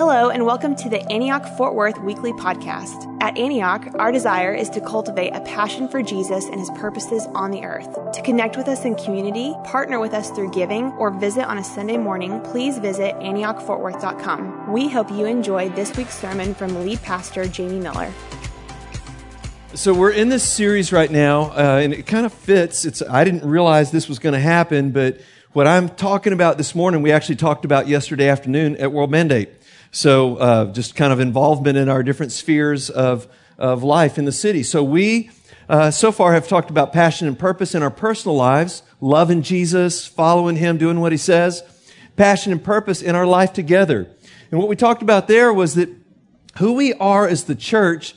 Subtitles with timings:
[0.00, 3.14] Hello, and welcome to the Antioch Fort Worth Weekly Podcast.
[3.20, 7.50] At Antioch, our desire is to cultivate a passion for Jesus and his purposes on
[7.50, 7.98] the earth.
[8.14, 11.62] To connect with us in community, partner with us through giving, or visit on a
[11.62, 14.72] Sunday morning, please visit AntiochFortWorth.com.
[14.72, 18.10] We hope you enjoy this week's sermon from lead pastor Jamie Miller.
[19.74, 22.86] So we're in this series right now, uh, and it kind of fits.
[22.86, 25.20] It's I didn't realize this was going to happen, but
[25.52, 29.59] what I'm talking about this morning, we actually talked about yesterday afternoon at World Mandate.
[29.90, 33.26] So uh, just kind of involvement in our different spheres of,
[33.58, 34.62] of life in the city.
[34.62, 35.30] So we
[35.70, 40.04] uh, so far have talked about passion and purpose in our personal lives, loving Jesus,
[40.04, 41.62] following Him, doing what He says,
[42.16, 44.10] passion and purpose in our life together.
[44.50, 45.88] And what we talked about there was that
[46.58, 48.16] who we are as the church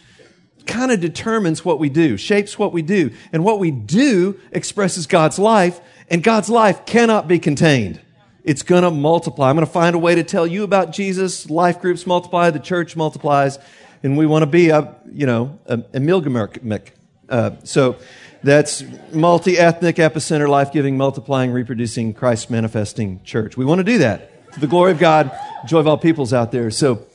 [0.66, 3.12] kind of determines what we do, shapes what we do.
[3.32, 5.80] And what we do expresses God's life,
[6.10, 8.02] and God's life cannot be contained.
[8.44, 9.50] It's going to multiply.
[9.50, 11.50] I'm going to find a way to tell you about Jesus.
[11.50, 13.58] Life groups multiply, the church multiplies,
[14.04, 16.82] and we want to be a, you know, a, a
[17.30, 17.96] Uh, so
[18.44, 23.56] that's multi-ethnic, epicenter, life-giving, multiplying, reproducing, Christ manifesting church.
[23.56, 24.52] We want to do that.
[24.54, 25.32] To the glory of God,
[25.66, 26.70] joy of all peoples out there.
[26.70, 27.06] So,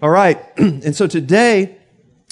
[0.00, 0.42] all right.
[0.56, 1.76] and so today,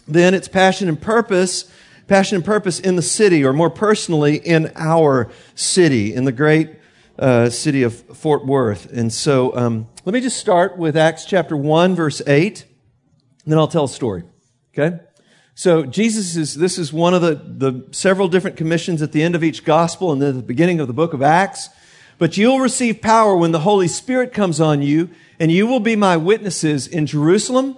[0.08, 1.70] then it's passion and purpose,
[2.08, 6.70] passion and purpose in the city, or more personally, in our city, in the great
[7.18, 8.92] uh, city of Fort Worth.
[8.92, 12.62] And so um, let me just start with Acts chapter 1, verse 8,
[13.44, 14.24] and then I'll tell a story.
[14.76, 14.98] Okay?
[15.54, 19.34] So Jesus is, this is one of the, the several different commissions at the end
[19.34, 21.70] of each gospel and then the beginning of the book of Acts.
[22.18, 25.96] But you'll receive power when the Holy Spirit comes on you, and you will be
[25.96, 27.76] my witnesses in Jerusalem,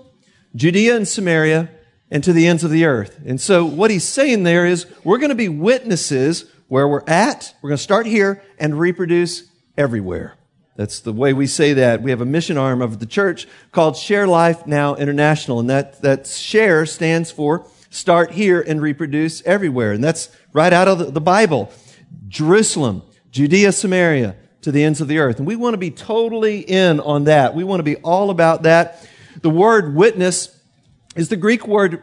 [0.55, 1.71] Judea and Samaria,
[2.11, 3.21] and to the ends of the earth.
[3.27, 7.55] And so what he's saying there is we're going to be witnesses where we're at.
[7.61, 9.45] We're going to start here and reproduce
[9.77, 10.35] everywhere.
[10.77, 12.03] That's the way we say that.
[12.03, 15.59] We have a mission arm of the church called Share Life Now International.
[15.59, 19.93] And that, that share stands for start here and reproduce everywhere.
[19.93, 21.73] And that's right out of the, Bible.
[22.29, 23.03] Jerusalem,
[23.33, 25.39] Judea, Samaria, to the ends of the earth.
[25.39, 27.55] And we want to be totally in on that.
[27.55, 29.09] We want to be all about that.
[29.41, 30.57] The word witness
[31.17, 32.03] is the Greek word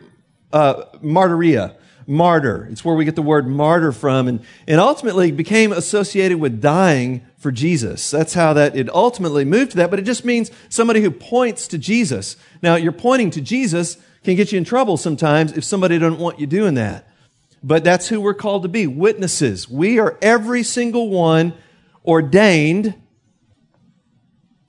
[0.51, 1.75] uh, martyria
[2.07, 2.67] martyr.
[2.71, 7.25] It's where we get the word martyr from and, and ultimately became associated with dying
[7.37, 8.11] for Jesus.
[8.11, 11.67] That's how that it ultimately moved to that, but it just means somebody who points
[11.69, 12.37] to Jesus.
[12.61, 16.39] Now, you're pointing to Jesus can get you in trouble sometimes if somebody doesn't want
[16.39, 17.07] you doing that.
[17.63, 19.69] But that's who we're called to be, witnesses.
[19.69, 21.53] We are every single one
[22.05, 22.93] ordained.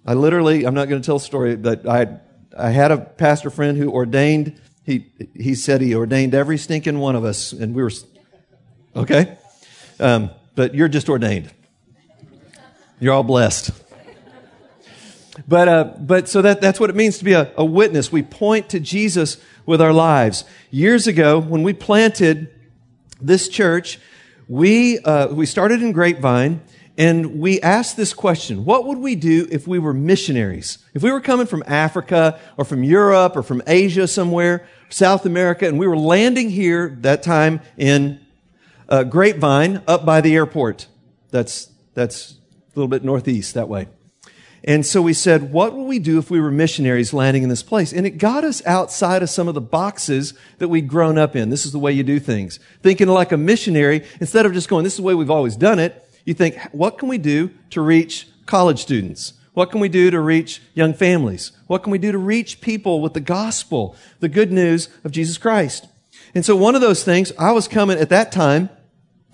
[0.06, 2.18] I literally, I'm not going to tell a story, but I,
[2.56, 7.16] I had a pastor friend who ordained he, he said he ordained every stinking one
[7.16, 7.90] of us, and we were,
[8.94, 9.36] okay?
[9.98, 11.50] Um, but you're just ordained.
[13.00, 13.72] You're all blessed.
[15.46, 18.10] But, uh, but so that, that's what it means to be a, a witness.
[18.10, 20.44] We point to Jesus with our lives.
[20.70, 22.48] Years ago, when we planted
[23.20, 23.98] this church,
[24.48, 26.62] we, uh, we started in Grapevine,
[26.98, 30.78] and we asked this question What would we do if we were missionaries?
[30.94, 35.66] If we were coming from Africa or from Europe or from Asia somewhere, South America,
[35.66, 38.20] and we were landing here that time in
[38.88, 40.86] uh, Grapevine up by the airport.
[41.30, 43.88] That's, that's a little bit northeast that way.
[44.64, 47.62] And so we said, what would we do if we were missionaries landing in this
[47.62, 47.92] place?
[47.92, 51.50] And it got us outside of some of the boxes that we'd grown up in.
[51.50, 52.58] This is the way you do things.
[52.82, 55.78] Thinking like a missionary, instead of just going, this is the way we've always done
[55.78, 59.32] it, you think, what can we do to reach college students?
[59.54, 61.52] What can we do to reach young families?
[61.66, 65.38] What can we do to reach people with the gospel, the good news of Jesus
[65.38, 65.86] Christ?
[66.34, 68.68] And so one of those things, I was coming at that time,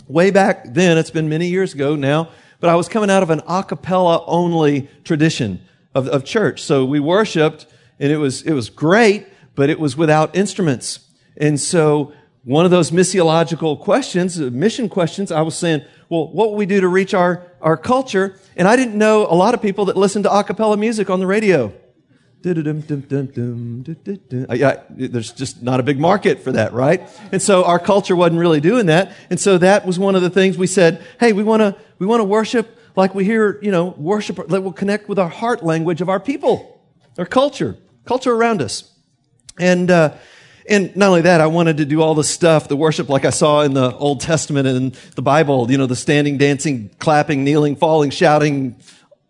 [0.07, 2.29] way back then, it's been many years ago now,
[2.61, 5.61] but I was coming out of an a cappella only tradition
[5.95, 6.63] of, of church.
[6.63, 7.67] So we worshiped
[7.99, 11.09] and it was, it was great, but it was without instruments.
[11.37, 12.13] And so
[12.45, 16.67] one of those missiological questions, uh, mission questions, I was saying, well, what will we
[16.67, 18.37] do to reach our, our culture?
[18.57, 21.21] And I didn't know a lot of people that listen to a cappella music on
[21.21, 21.73] the radio.
[24.51, 27.03] Yeah, there's just not a big market for that, right?
[27.31, 29.13] And so our culture wasn't really doing that.
[29.31, 32.07] And so that was one of the things we said, hey, we want to, we
[32.07, 35.63] want to worship like we hear, you know, worship that will connect with our heart
[35.63, 36.83] language of our people,
[37.17, 38.91] our culture, culture around us.
[39.61, 40.15] And, uh,
[40.69, 43.31] and not only that, I wanted to do all the stuff, the worship like I
[43.31, 47.77] saw in the Old Testament and the Bible, you know, the standing, dancing, clapping, kneeling,
[47.77, 48.77] falling, shouting,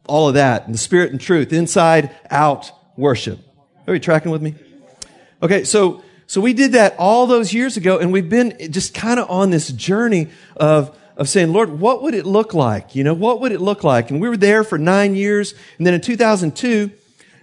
[0.06, 3.38] all of that, and the spirit and truth, inside, out worship.
[3.87, 4.55] Are you tracking with me?
[5.43, 9.19] Okay, so, so we did that all those years ago, and we've been just kind
[9.19, 12.94] of on this journey of, of saying, Lord, what would it look like?
[12.94, 14.11] You know, what would it look like?
[14.11, 16.90] And we were there for nine years, and then in 2002,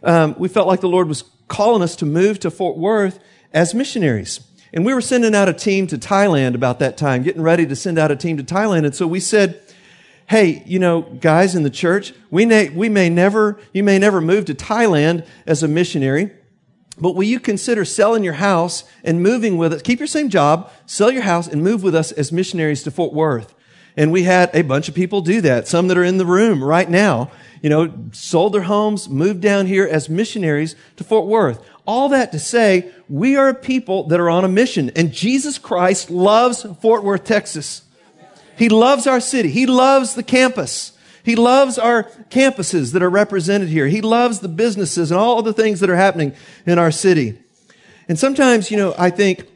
[0.03, 3.19] um, we felt like the Lord was calling us to move to Fort Worth
[3.53, 4.41] as missionaries.
[4.73, 7.75] And we were sending out a team to Thailand about that time, getting ready to
[7.75, 8.85] send out a team to Thailand.
[8.85, 9.61] And so we said,
[10.27, 14.21] Hey, you know, guys in the church, we may, we may never, you may never
[14.21, 16.29] move to Thailand as a missionary,
[16.99, 19.81] but will you consider selling your house and moving with us?
[19.81, 23.11] Keep your same job, sell your house and move with us as missionaries to Fort
[23.11, 23.55] Worth.
[23.97, 25.67] And we had a bunch of people do that.
[25.67, 27.31] Some that are in the room right now,
[27.63, 31.59] you know, sold their homes, moved down here as missionaries to Fort Worth.
[31.89, 35.57] All that to say, we are a people that are on a mission and Jesus
[35.57, 37.81] Christ loves Fort Worth, Texas.
[38.55, 39.49] He loves our city.
[39.49, 40.91] He loves the campus.
[41.23, 43.87] He loves our campuses that are represented here.
[43.87, 46.35] He loves the businesses and all the things that are happening
[46.67, 47.39] in our city.
[48.07, 49.49] And sometimes, you know, I think,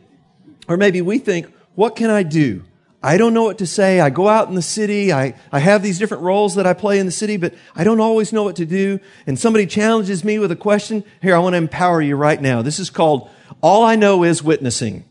[0.68, 1.46] or maybe we think,
[1.76, 2.64] what can I do?
[3.06, 4.00] I don't know what to say.
[4.00, 5.12] I go out in the city.
[5.12, 8.00] I, I have these different roles that I play in the city, but I don't
[8.00, 9.02] always know what to do.
[9.28, 11.04] And somebody challenges me with a question.
[11.22, 12.62] Here, I want to empower you right now.
[12.62, 13.30] This is called
[13.62, 15.04] All I Know is Witnessing.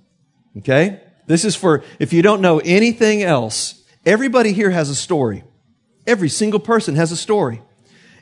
[0.57, 1.03] Okay?
[1.27, 5.45] This is for, if you don't know anything else, everybody here has a story.
[6.07, 7.61] Every single person has a story.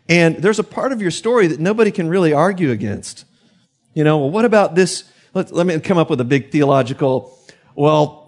[0.08, 3.24] And there's a part of your story that nobody can really argue against.
[3.94, 5.04] You know, well, what about this?
[5.32, 7.38] Let, let me come up with a big theological,
[7.76, 8.19] well,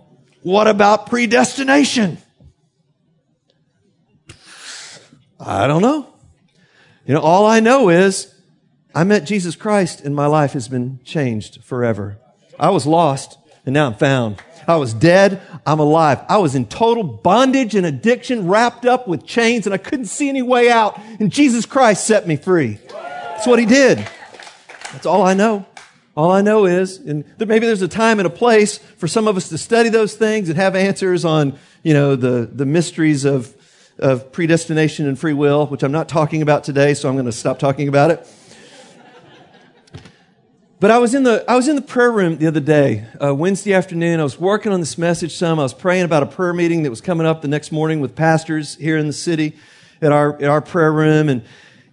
[0.42, 2.18] what about predestination?
[5.38, 6.08] I don't know.
[7.06, 8.32] You know, all I know is
[8.94, 12.18] I met Jesus Christ and my life has been changed forever.
[12.58, 14.40] I was lost and now I'm found.
[14.66, 15.42] I was dead.
[15.66, 16.20] I'm alive.
[16.28, 20.28] I was in total bondage and addiction, wrapped up with chains, and I couldn't see
[20.28, 20.98] any way out.
[21.18, 22.78] And Jesus Christ set me free.
[22.88, 23.98] That's what he did.
[24.92, 25.66] That's all I know.
[26.14, 29.38] All I know is, and maybe there's a time and a place for some of
[29.38, 33.54] us to study those things and have answers on, you know, the, the mysteries of,
[33.98, 37.32] of predestination and free will, which I'm not talking about today, so I'm going to
[37.32, 38.28] stop talking about it.
[40.80, 43.34] But I was in the, I was in the prayer room the other day, uh,
[43.34, 44.20] Wednesday afternoon.
[44.20, 45.58] I was working on this message some.
[45.58, 48.14] I was praying about a prayer meeting that was coming up the next morning with
[48.14, 49.56] pastors here in the city
[50.02, 51.30] at our, at our prayer room.
[51.30, 51.42] And,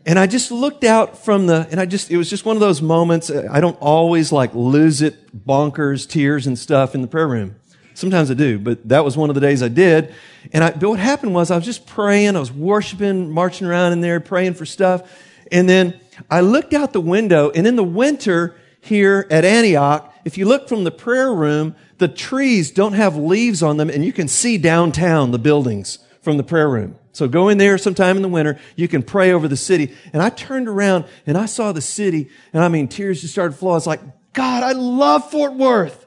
[0.05, 2.61] and I just looked out from the, and I just, it was just one of
[2.61, 3.29] those moments.
[3.29, 7.55] Uh, I don't always like lose it, bonkers, tears and stuff in the prayer room.
[7.93, 10.13] Sometimes I do, but that was one of the days I did.
[10.53, 12.37] And I, but what happened was I was just praying.
[12.37, 15.03] I was worshiping, marching around in there, praying for stuff.
[15.51, 15.99] And then
[16.29, 20.69] I looked out the window and in the winter here at Antioch, if you look
[20.69, 24.57] from the prayer room, the trees don't have leaves on them and you can see
[24.57, 26.98] downtown the buildings from the prayer room.
[27.11, 28.59] So go in there sometime in the winter.
[28.75, 29.95] You can pray over the city.
[30.13, 33.53] And I turned around and I saw the city and I mean, tears just started
[33.53, 33.73] flowing.
[33.73, 34.01] I was like,
[34.33, 36.05] God, I love Fort Worth.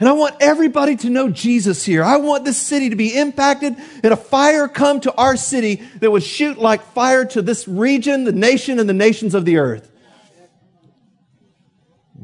[0.00, 2.04] And I want everybody to know Jesus here.
[2.04, 3.74] I want this city to be impacted
[4.04, 8.22] and a fire come to our city that would shoot like fire to this region,
[8.22, 9.90] the nation, and the nations of the earth.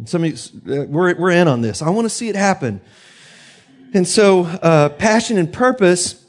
[0.05, 1.82] Some of you, uh, we're, we're in on this.
[1.82, 2.81] I want to see it happen.
[3.93, 6.24] And so, uh, passion and purpose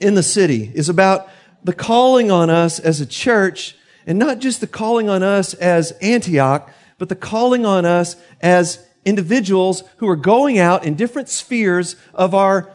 [0.00, 1.28] in the city is about
[1.64, 5.92] the calling on us as a church, and not just the calling on us as
[6.00, 11.96] Antioch, but the calling on us as individuals who are going out in different spheres
[12.14, 12.72] of our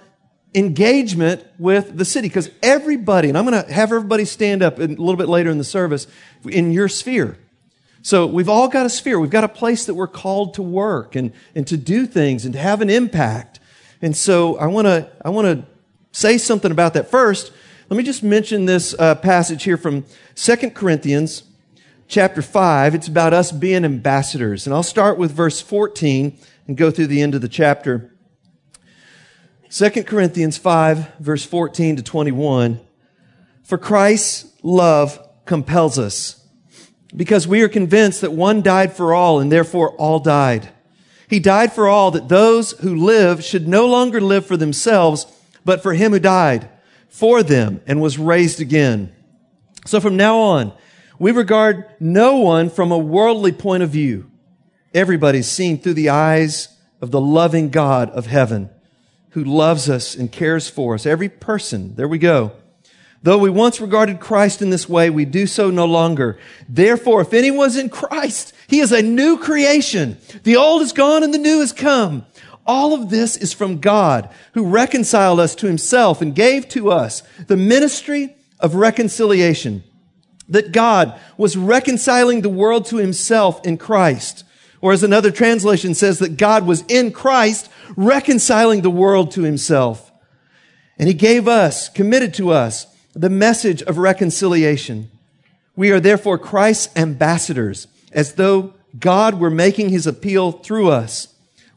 [0.56, 2.28] engagement with the city.
[2.28, 5.58] Because everybody, and I'm going to have everybody stand up a little bit later in
[5.58, 6.08] the service,
[6.46, 7.38] in your sphere.
[8.02, 9.20] So we've all got a sphere.
[9.20, 12.54] We've got a place that we're called to work and, and to do things and
[12.54, 13.60] to have an impact.
[14.02, 15.73] And so I want to, I want to
[16.14, 17.12] say something about that.
[17.12, 17.52] First,
[17.90, 20.06] let me just mention this uh, passage here from
[20.36, 21.44] Second Corinthians
[22.08, 22.96] chapter 5.
[22.96, 24.66] It's about us being ambassadors.
[24.66, 28.10] And I'll start with verse 14 and go through the end of the chapter.
[29.70, 32.80] Second Corinthians 5, verse 14 to 21.
[33.64, 36.46] For Christ's love compels us,
[37.16, 40.70] because we are convinced that one died for all, and therefore all died.
[41.28, 45.26] He died for all, that those who live should no longer live for themselves,
[45.66, 46.70] but for him who died
[47.10, 49.14] for them and was raised again.
[49.86, 50.74] So from now on,
[51.20, 54.30] we regard no one from a worldly point of view.
[54.94, 56.70] Everybody's seen through the eyes
[57.02, 58.70] of the loving God of heaven
[59.32, 61.06] who loves us and cares for us.
[61.06, 62.54] Every person, there we go.
[63.24, 66.38] Though we once regarded Christ in this way, we do so no longer.
[66.68, 70.18] Therefore, if anyone's in Christ, he is a new creation.
[70.44, 72.26] The old is gone and the new has come.
[72.66, 77.22] All of this is from God who reconciled us to himself and gave to us
[77.48, 79.84] the ministry of reconciliation.
[80.48, 84.44] That God was reconciling the world to himself in Christ.
[84.82, 90.12] Or as another translation says that God was in Christ reconciling the world to himself.
[90.98, 95.10] And he gave us, committed to us, the message of reconciliation.
[95.76, 101.33] We are therefore Christ's ambassadors as though God were making his appeal through us.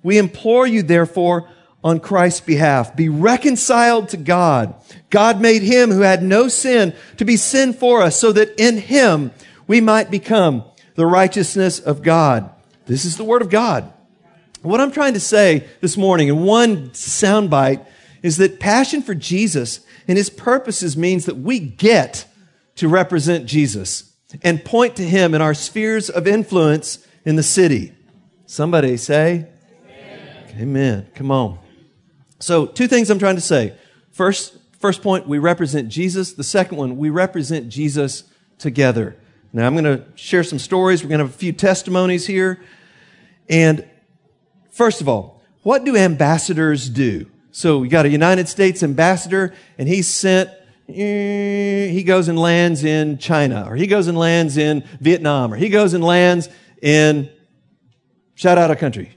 [0.07, 1.49] We implore you, therefore,
[1.83, 4.77] on Christ's behalf, be reconciled to God.
[5.11, 8.79] God made him who had no sin to be sin for us so that in
[8.79, 9.33] him
[9.67, 10.63] we might become
[10.95, 12.49] the righteousness of God.
[12.87, 13.93] This is the word of God.
[14.63, 17.85] What I'm trying to say this morning in one soundbite
[18.23, 22.27] is that passion for Jesus and his purposes means that we get
[22.77, 24.13] to represent Jesus
[24.45, 27.93] and point to him in our spheres of influence in the city.
[28.47, 29.49] Somebody say,
[30.57, 31.09] Amen.
[31.15, 31.59] Come on.
[32.39, 33.75] So, two things I'm trying to say.
[34.11, 36.33] First, first point, we represent Jesus.
[36.33, 38.25] The second one, we represent Jesus
[38.59, 39.17] together.
[39.53, 41.03] Now, I'm going to share some stories.
[41.03, 42.61] We're going to have a few testimonies here.
[43.49, 43.89] And
[44.71, 47.27] first of all, what do ambassadors do?
[47.51, 50.51] So we got a United States ambassador and he's sent,
[50.87, 55.71] he goes and lands in China or he goes and lands in Vietnam or he
[55.71, 56.51] goes and lands
[56.83, 57.31] in,
[58.35, 59.16] shout out a country,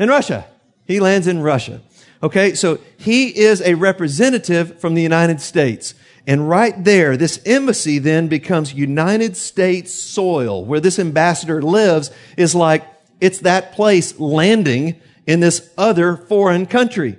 [0.00, 0.46] in Russia.
[0.86, 1.80] He lands in Russia.
[2.22, 2.54] Okay.
[2.54, 5.94] So he is a representative from the United States.
[6.26, 12.54] And right there, this embassy then becomes United States soil where this ambassador lives is
[12.54, 12.84] like,
[13.20, 17.18] it's that place landing in this other foreign country.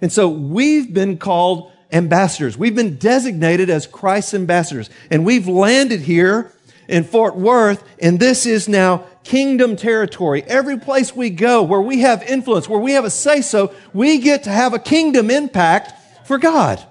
[0.00, 2.58] And so we've been called ambassadors.
[2.58, 4.90] We've been designated as Christ's ambassadors.
[5.10, 6.52] And we've landed here
[6.88, 10.42] in Fort Worth, and this is now kingdom territory.
[10.44, 14.18] Every place we go where we have influence, where we have a say so, we
[14.18, 15.92] get to have a kingdom impact
[16.26, 16.84] for God.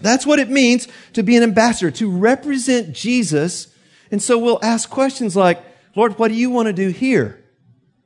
[0.00, 3.68] That's what it means to be an ambassador, to represent Jesus.
[4.10, 5.64] And so we'll ask questions like,
[5.96, 7.42] Lord, what do you want to do here?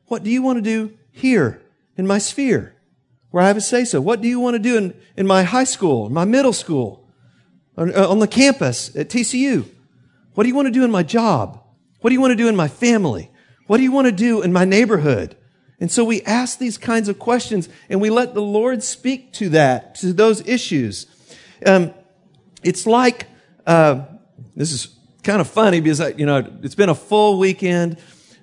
[0.06, 1.60] What do you want to do here
[1.96, 2.76] in my sphere?
[3.30, 4.00] where I have a say so.
[4.00, 7.08] What do you want to do in, in my high school, my middle school,
[7.76, 9.66] on, uh, on the campus at TCU?
[10.40, 11.62] What do you want to do in my job?
[12.00, 13.30] What do you want to do in my family?
[13.66, 15.36] What do you want to do in my neighborhood?
[15.78, 19.50] And so we ask these kinds of questions and we let the Lord speak to
[19.50, 21.04] that, to those issues.
[21.66, 21.92] Um,
[22.62, 23.26] it's like,
[23.66, 24.06] uh,
[24.56, 27.98] this is kind of funny because, I, you know, it's been a full weekend,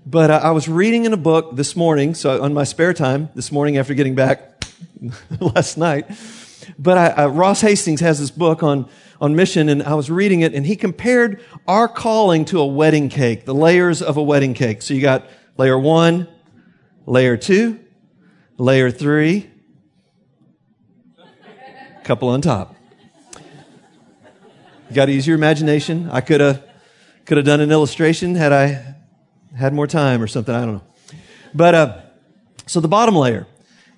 [0.05, 3.29] but I, I was reading in a book this morning, so on my spare time,
[3.33, 4.63] this morning after getting back
[5.39, 6.05] last night.
[6.77, 8.87] But I, uh, Ross Hastings has this book on,
[9.19, 13.09] on mission, and I was reading it, and he compared our calling to a wedding
[13.09, 14.81] cake, the layers of a wedding cake.
[14.81, 16.27] So you got layer one,
[17.05, 17.79] layer two,
[18.57, 19.49] layer three,
[22.03, 22.73] couple on top.
[24.89, 26.09] You got to use your imagination.
[26.09, 26.63] I could have
[27.25, 28.95] could have done an illustration had I
[29.53, 30.55] had more time or something.
[30.55, 30.83] I don't know.
[31.53, 32.01] But uh,
[32.65, 33.45] so the bottom layer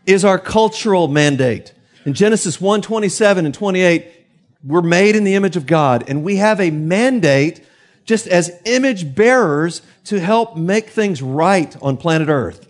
[0.08, 1.74] is our cultural mandate.
[2.06, 4.19] In Genesis 1 27 and 28,
[4.64, 7.66] we're made in the image of God, and we have a mandate
[8.06, 12.68] just as image bearers to help make things right on planet Earth.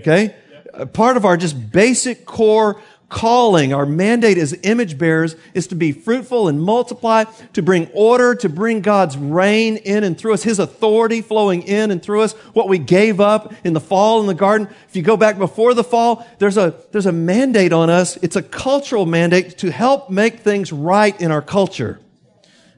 [0.00, 0.34] Okay?
[0.74, 2.80] Uh, part of our just basic core
[3.10, 8.34] calling, our mandate as image bearers is to be fruitful and multiply, to bring order,
[8.36, 12.32] to bring God's reign in and through us, His authority flowing in and through us,
[12.54, 14.68] what we gave up in the fall in the garden.
[14.88, 18.16] If you go back before the fall, there's a, there's a mandate on us.
[18.18, 22.00] It's a cultural mandate to help make things right in our culture.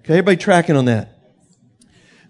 [0.01, 1.11] Okay, everybody tracking on that?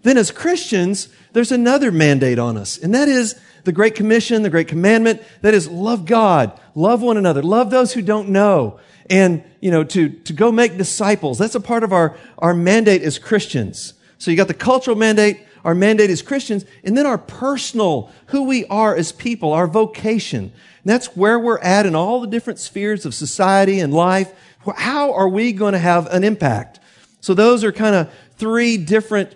[0.03, 4.49] Then as Christians, there's another mandate on us, and that is the Great Commission, the
[4.49, 8.79] Great Commandment, that is love God, love one another, love those who don't know,
[9.09, 11.37] and, you know, to, to go make disciples.
[11.37, 13.93] That's a part of our, our mandate as Christians.
[14.17, 18.43] So you got the cultural mandate, our mandate as Christians, and then our personal, who
[18.43, 20.43] we are as people, our vocation.
[20.43, 20.51] And
[20.91, 24.33] that's where we're at in all the different spheres of society and life.
[24.75, 26.79] How are we going to have an impact?
[27.21, 29.35] So those are kind of three different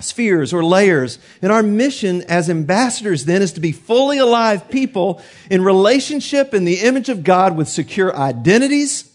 [0.00, 1.18] spheres or layers.
[1.42, 6.64] And our mission as ambassadors then is to be fully alive people in relationship in
[6.64, 9.10] the image of God with secure identities,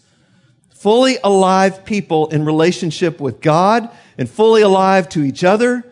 [0.70, 3.88] fully alive people in relationship with God
[4.18, 5.84] and fully alive to each other.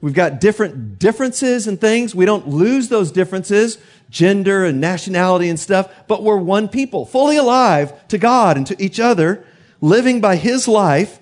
[0.00, 2.14] We've got different differences and things.
[2.14, 3.78] We don't lose those differences,
[4.10, 8.80] gender and nationality and stuff, but we're one people, fully alive to God and to
[8.82, 9.44] each other,
[9.80, 11.18] living by His life,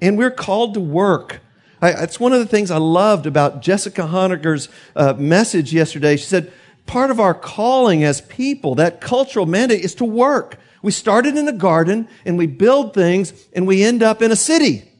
[0.00, 1.40] and we're called to work
[1.84, 6.16] I, it's one of the things I loved about Jessica Honegger's uh, message yesterday.
[6.16, 6.50] She said,
[6.86, 10.56] part of our calling as people, that cultural mandate is to work.
[10.80, 14.36] We started in a garden and we build things and we end up in a
[14.36, 14.90] city.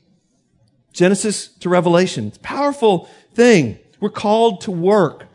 [0.92, 2.26] Genesis to Revelation.
[2.26, 3.78] It's a powerful thing.
[3.98, 5.26] We're called to work.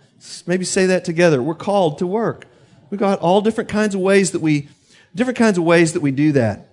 [0.46, 1.42] Maybe say that together.
[1.42, 2.46] We're called to work.
[2.92, 4.70] We've got all different kinds of ways that we,
[5.16, 6.70] different kinds of ways that we do that.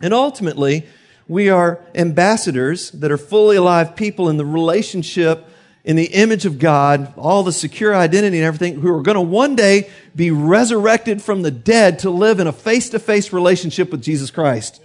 [0.00, 0.86] And ultimately,
[1.26, 5.48] we are ambassadors that are fully alive people in the relationship
[5.84, 9.20] in the image of God, all the secure identity and everything, who are going to
[9.20, 13.90] one day be resurrected from the dead to live in a face to face relationship
[13.90, 14.80] with Jesus Christ.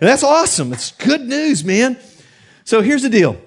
[0.00, 0.72] And that's awesome.
[0.72, 1.98] It's good news, man.
[2.64, 3.38] So here's the deal.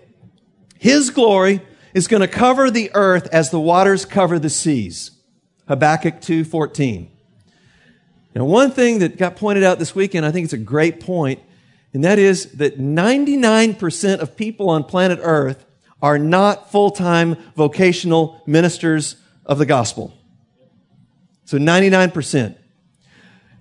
[0.77, 1.61] His glory
[1.93, 5.11] is going to cover the earth as the waters cover the seas.
[5.67, 7.07] Habakkuk 2:14.
[8.35, 11.39] Now, one thing that got pointed out this weekend, I think it's a great point,
[11.93, 15.65] and that is that 99% of people on planet Earth
[16.01, 20.17] are not full-time vocational ministers of the gospel.
[21.45, 22.55] So 99%.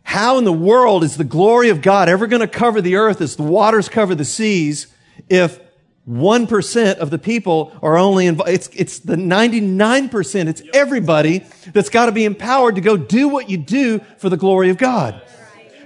[0.02, 3.20] How in the world is the glory of God ever going to cover the earth
[3.20, 4.86] as the waters cover the seas
[5.28, 5.60] if
[6.08, 8.50] 1% of the people are only involved?
[8.50, 10.48] It's, it's the 99%.
[10.48, 14.36] It's everybody that's got to be empowered to go do what you do for the
[14.36, 15.22] glory of God.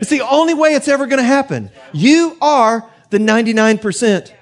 [0.01, 1.71] It's the only way it's ever going to happen.
[1.93, 4.33] You are the 99%.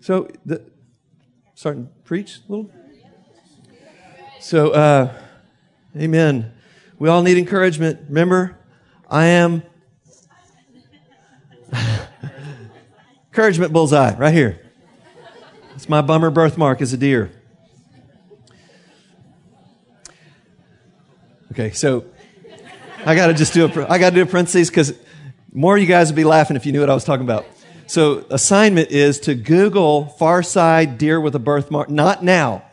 [0.00, 0.62] So, the,
[1.54, 2.70] starting to preach a little?
[4.40, 5.12] So, uh,
[5.96, 6.52] amen.
[6.98, 8.00] We all need encouragement.
[8.08, 8.58] Remember,
[9.08, 9.62] I am
[13.28, 14.60] encouragement bullseye right here.
[15.74, 17.30] It's my bummer birthmark as a deer.
[21.52, 22.04] Okay, so
[23.08, 24.92] I got to just do a, I got to do a parentheses because
[25.50, 27.46] more of you guys would be laughing if you knew what I was talking about.
[27.86, 31.88] So assignment is to Google far side deer with a birthmark.
[31.88, 32.64] Not now.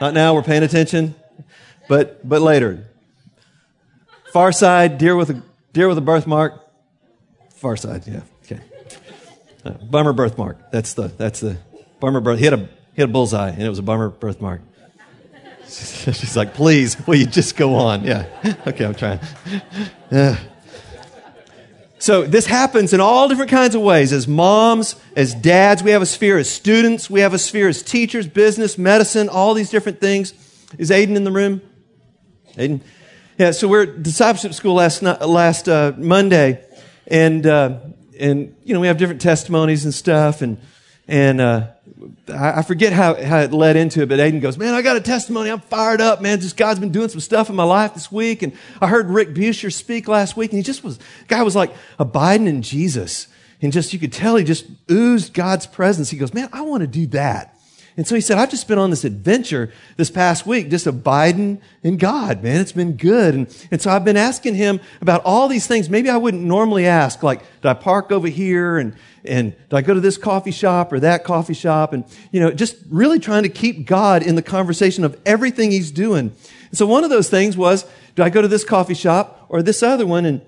[0.00, 0.34] Not now.
[0.34, 1.16] We're paying attention,
[1.88, 2.86] but but later.
[4.32, 6.64] Far side deer with a deer with a birthmark.
[7.54, 8.06] Far side.
[8.06, 8.20] Yeah.
[8.44, 8.60] Okay.
[9.64, 10.70] Uh, bummer birthmark.
[10.70, 11.56] That's the that's the
[11.98, 12.38] bummer birth.
[12.38, 14.60] He had a he had a bullseye, and it was a bummer birthmark.
[16.04, 18.04] She's like, please, will you just go on?
[18.04, 18.26] Yeah.
[18.66, 19.20] Okay, I'm trying.
[20.10, 20.38] Yeah.
[21.98, 24.12] So this happens in all different kinds of ways.
[24.12, 26.36] As moms, as dads, we have a sphere.
[26.36, 27.68] As students, we have a sphere.
[27.68, 30.34] As teachers, business, medicine, all these different things.
[30.78, 31.62] Is Aiden in the room?
[32.56, 32.80] Aiden?
[33.38, 36.64] Yeah, so we're at discipleship school last, last uh, Monday.
[37.06, 37.78] And, uh,
[38.18, 40.42] and, you know, we have different testimonies and stuff.
[40.42, 40.58] And,
[41.06, 41.68] and uh,
[42.28, 45.00] I forget how, how it led into it, but Aiden goes, Man, I got a
[45.00, 45.50] testimony.
[45.50, 46.40] I'm fired up, man.
[46.40, 48.42] Just God's been doing some stuff in my life this week.
[48.42, 51.72] And I heard Rick Buescher speak last week, and he just was, guy was like
[51.98, 53.28] abiding in Jesus.
[53.60, 56.10] And just, you could tell he just oozed God's presence.
[56.10, 57.56] He goes, Man, I want to do that.
[57.96, 61.60] And so he said, I've just been on this adventure this past week, just abiding
[61.82, 62.60] in God, man.
[62.60, 63.34] It's been good.
[63.34, 65.90] And, and so I've been asking him about all these things.
[65.90, 68.78] Maybe I wouldn't normally ask, like, do I park over here?
[68.78, 71.92] And, and did I go to this coffee shop or that coffee shop?
[71.92, 75.90] And, you know, just really trying to keep God in the conversation of everything he's
[75.90, 76.34] doing.
[76.70, 79.62] And so one of those things was, do I go to this coffee shop or
[79.62, 80.24] this other one?
[80.24, 80.40] And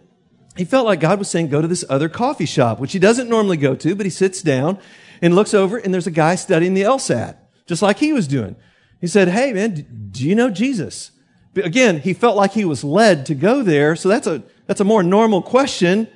[0.57, 3.29] he felt like God was saying, go to this other coffee shop, which he doesn't
[3.29, 4.79] normally go to, but he sits down
[5.23, 8.57] and looks over and there's a guy studying the LSAT, just like he was doing.
[9.01, 11.11] He said, Hey, man, do you know Jesus?
[11.53, 13.95] But again, he felt like he was led to go there.
[13.97, 16.09] So that's a, that's a more normal question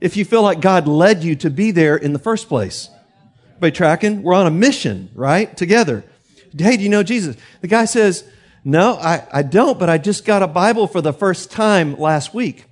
[0.00, 2.90] if you feel like God led you to be there in the first place.
[3.60, 5.56] By tracking, we're on a mission, right?
[5.56, 6.04] Together.
[6.58, 7.36] Hey, do you know Jesus?
[7.60, 8.24] The guy says,
[8.64, 12.34] No, I, I don't, but I just got a Bible for the first time last
[12.34, 12.66] week.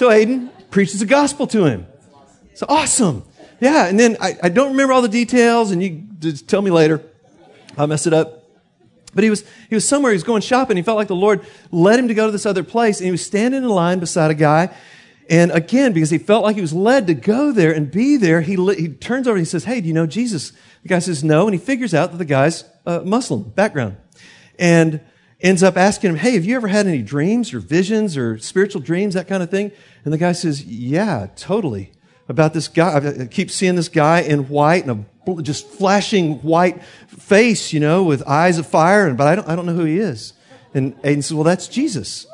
[0.00, 1.86] So Aiden preaches the gospel to him.
[2.52, 3.22] It's awesome.
[3.60, 6.70] Yeah, and then I, I don't remember all the details, and you just tell me
[6.70, 7.02] later.
[7.76, 8.48] I'll mess it up.
[9.14, 10.78] But he was, he was somewhere, he was going shopping.
[10.78, 13.10] He felt like the Lord led him to go to this other place, and he
[13.10, 14.74] was standing in line beside a guy.
[15.28, 18.40] And again, because he felt like he was led to go there and be there,
[18.40, 20.52] he, he turns over and he says, Hey, do you know Jesus?
[20.82, 21.46] The guy says, No.
[21.46, 23.98] And he figures out that the guy's uh, Muslim background.
[24.58, 25.02] And
[25.42, 28.80] ends up asking him, Hey, have you ever had any dreams or visions or spiritual
[28.80, 29.72] dreams, that kind of thing?
[30.04, 31.92] And the guy says, Yeah, totally.
[32.28, 33.22] About this guy.
[33.22, 38.04] I keep seeing this guy in white and a just flashing white face, you know,
[38.04, 40.32] with eyes of fire, and, but I don't, I don't know who he is.
[40.72, 42.26] And Aiden says, Well, that's Jesus.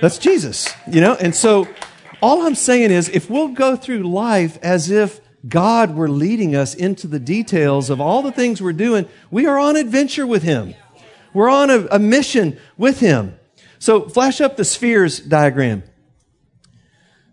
[0.00, 1.14] That's Jesus, you know?
[1.14, 1.68] And so
[2.20, 6.74] all I'm saying is if we'll go through life as if God were leading us
[6.74, 10.74] into the details of all the things we're doing, we are on adventure with Him.
[11.32, 13.38] We're on a, a mission with Him.
[13.78, 15.82] So flash up the spheres diagram.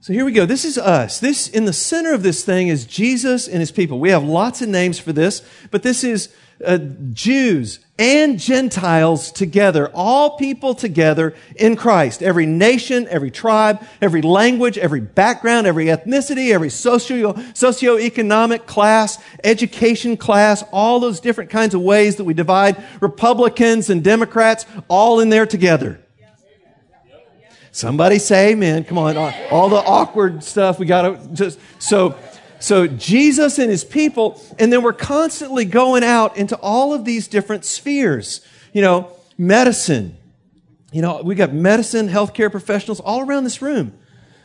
[0.02, 0.46] So here we go.
[0.46, 1.20] This is us.
[1.20, 4.00] This, in the center of this thing is Jesus and his people.
[4.00, 6.34] We have lots of names for this, but this is
[6.66, 6.78] uh,
[7.12, 12.24] Jews and Gentiles together, all people together in Christ.
[12.24, 20.16] Every nation, every tribe, every language, every background, every ethnicity, every socio, socioeconomic class, education
[20.16, 25.30] class, all those different kinds of ways that we divide Republicans and Democrats, all in
[25.30, 26.00] there together.
[27.72, 28.84] Somebody say amen.
[28.86, 29.16] Come on.
[29.52, 32.16] All the awkward stuff we got to just so
[32.60, 37.28] so Jesus and his people and then we're constantly going out into all of these
[37.28, 38.46] different spheres.
[38.74, 40.18] You know, medicine.
[40.92, 43.94] You know, we got medicine, healthcare professionals all around this room.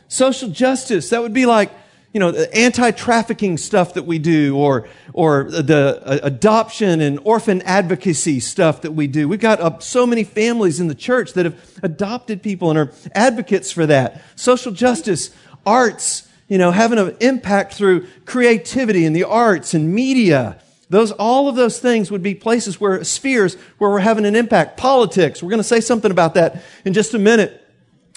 [0.07, 1.71] Social justice, that would be like
[2.15, 7.61] you know, the anti-trafficking stuff that we do or, or the uh, adoption and orphan
[7.63, 9.27] advocacy stuff that we do.
[9.27, 12.91] We've got uh, so many families in the church that have adopted people and are
[13.13, 14.21] advocates for that.
[14.37, 20.61] Social justice, arts, you know, having an impact through creativity and the arts and media.
[20.89, 24.77] Those, all of those things would be places where, spheres where we're having an impact.
[24.77, 27.61] Politics, we're going to say something about that in just a minute.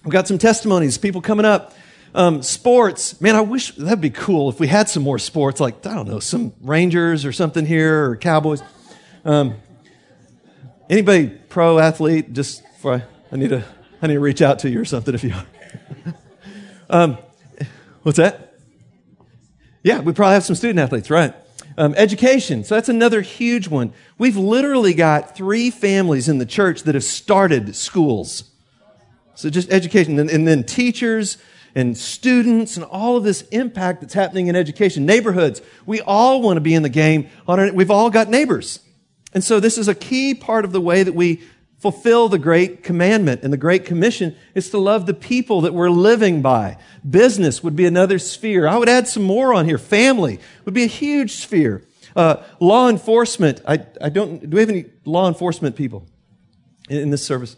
[0.05, 1.75] We've got some testimonies, people coming up.
[2.15, 5.87] Um, sports, man, I wish that'd be cool if we had some more sports, like,
[5.87, 8.63] I don't know, some Rangers or something here or Cowboys.
[9.25, 9.57] Um,
[10.89, 13.65] anybody pro athlete, just for, I, need to,
[14.01, 16.15] I need to reach out to you or something if you are.
[16.91, 17.19] um,
[18.09, 18.55] what's that?
[19.83, 21.35] Yeah, we probably have some student athletes, right?
[21.77, 22.65] Um, education.
[22.65, 23.93] So that's another huge one.
[24.17, 28.51] We've literally got three families in the church that have started schools.
[29.35, 30.19] So just education.
[30.19, 31.37] And, and then teachers,
[31.75, 35.61] and students and all of this impact that's happening in education, neighborhoods.
[35.85, 37.29] We all want to be in the game.
[37.47, 38.81] We've all got neighbors.
[39.35, 41.43] And so this is a key part of the way that we
[41.79, 45.91] fulfill the great commandment and the great commission is to love the people that we're
[45.91, 46.77] living by.
[47.09, 48.67] Business would be another sphere.
[48.67, 49.79] I would add some more on here.
[49.79, 51.85] Family would be a huge sphere.
[52.17, 53.61] Uh, law enforcement.
[53.67, 56.05] I, I don't, do we have any law enforcement people
[56.89, 57.57] in, in this service?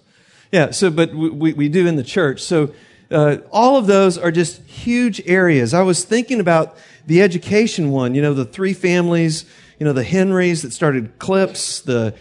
[0.53, 2.43] Yeah, so, but we, we do in the church.
[2.43, 2.75] So
[3.11, 5.73] uh, all of those are just huge areas.
[5.73, 9.47] I was thinking about the education one, you know, the three families,
[9.79, 12.15] you know, the Henrys that started Clips, the,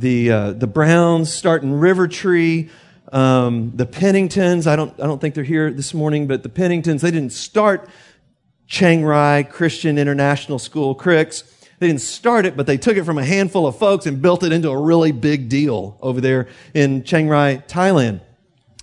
[0.00, 2.70] the, uh, the Browns starting River Tree,
[3.12, 4.66] um, the Penningtons.
[4.66, 7.88] I don't, I don't think they're here this morning, but the Penningtons, they didn't start
[8.66, 11.42] Chiang Rai Christian International School, Cricks.
[11.78, 14.42] They didn't start it, but they took it from a handful of folks and built
[14.42, 18.20] it into a really big deal over there in Chiang Rai, Thailand.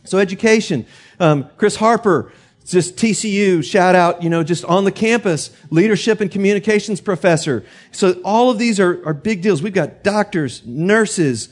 [0.04, 0.86] So education.
[1.20, 2.32] Um, Chris Harper,
[2.66, 7.66] just TCU, shout out, you know, just on the campus, leadership and communications professor.
[7.92, 9.62] So all of these are, are big deals.
[9.62, 11.50] We've got doctors, nurses,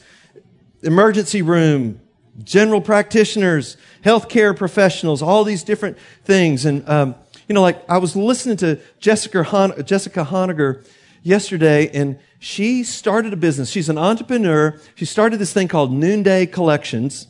[0.84, 2.00] emergency room,
[2.44, 6.66] general practitioners, healthcare professionals, all these different things.
[6.66, 7.16] And, um,
[7.48, 10.86] you know, like I was listening to Jessica, Hon- Jessica Honegger
[11.24, 13.70] yesterday and she started a business.
[13.70, 14.80] She's an entrepreneur.
[14.96, 17.28] She started this thing called Noonday Collections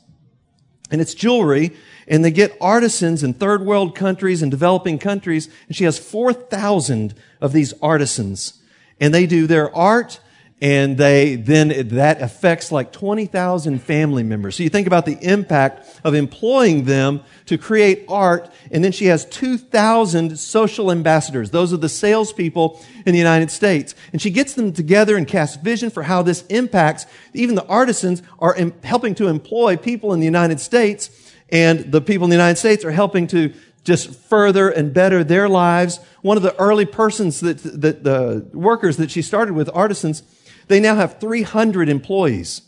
[0.91, 1.71] and it's jewelry
[2.07, 7.13] and they get artisans in third world countries and developing countries, and she has 4,000
[7.39, 8.59] of these artisans.
[8.99, 10.19] And they do their art,
[10.61, 14.55] and they then that affects like 20,000 family members.
[14.55, 19.05] So you think about the impact of employing them to create art, and then she
[19.05, 21.49] has 2,000 social ambassadors.
[21.49, 23.95] Those are the salespeople in the United States.
[24.13, 27.07] And she gets them together and casts vision for how this impacts.
[27.33, 31.09] Even the artisans are helping to employ people in the United States
[31.51, 35.49] and the people in the United States are helping to just further and better their
[35.49, 35.99] lives.
[36.21, 40.23] One of the early persons that, that the workers that she started with, artisans,
[40.67, 42.61] they now have 300 employees.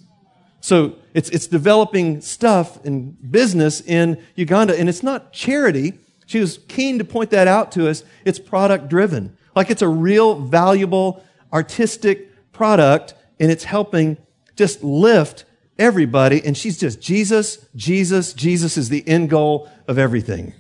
[0.62, 5.94] So it's, it's developing stuff and business in Uganda, and it's not charity.
[6.26, 8.04] She was keen to point that out to us.
[8.24, 9.38] It's product driven.
[9.56, 14.18] Like it's a real valuable artistic product, and it's helping
[14.56, 15.46] just lift
[15.78, 20.54] everybody, and she's just Jesus, Jesus, Jesus is the end goal of everything.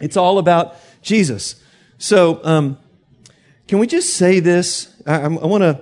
[0.00, 1.62] It's all about Jesus.
[1.98, 2.78] So, um,
[3.68, 4.94] can we just say this?
[5.06, 5.80] I, I want to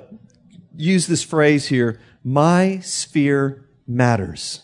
[0.78, 2.00] use this phrase here.
[2.24, 4.62] My sphere matters.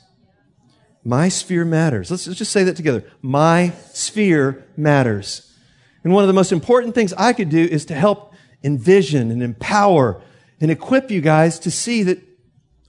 [1.04, 2.10] My sphere matters.
[2.10, 3.04] Let's, let's just say that together.
[3.20, 5.52] My sphere matters.
[6.02, 9.42] And one of the most important things I could do is to help envision and
[9.42, 10.22] empower
[10.60, 12.22] and equip you guys to see that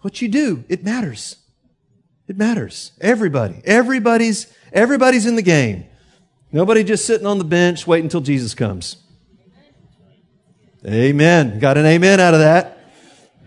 [0.02, 1.38] what you do, it matters.
[2.28, 2.92] It matters.
[3.02, 3.62] Everybody.
[3.66, 5.86] Everybody's, everybody's in the game.
[6.52, 8.98] Nobody just sitting on the bench waiting until Jesus comes.
[10.88, 11.60] Amen.
[11.60, 12.75] Got an amen out of that.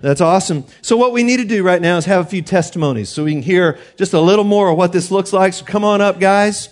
[0.01, 0.65] That's awesome.
[0.81, 3.33] So what we need to do right now is have a few testimonies so we
[3.33, 5.55] can hear just a little more of what this looks like.
[5.55, 6.69] So come on up, guys.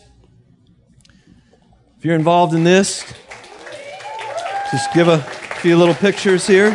[1.98, 3.02] If you're involved in this,
[4.70, 5.18] just give a
[5.60, 6.70] few little pictures here.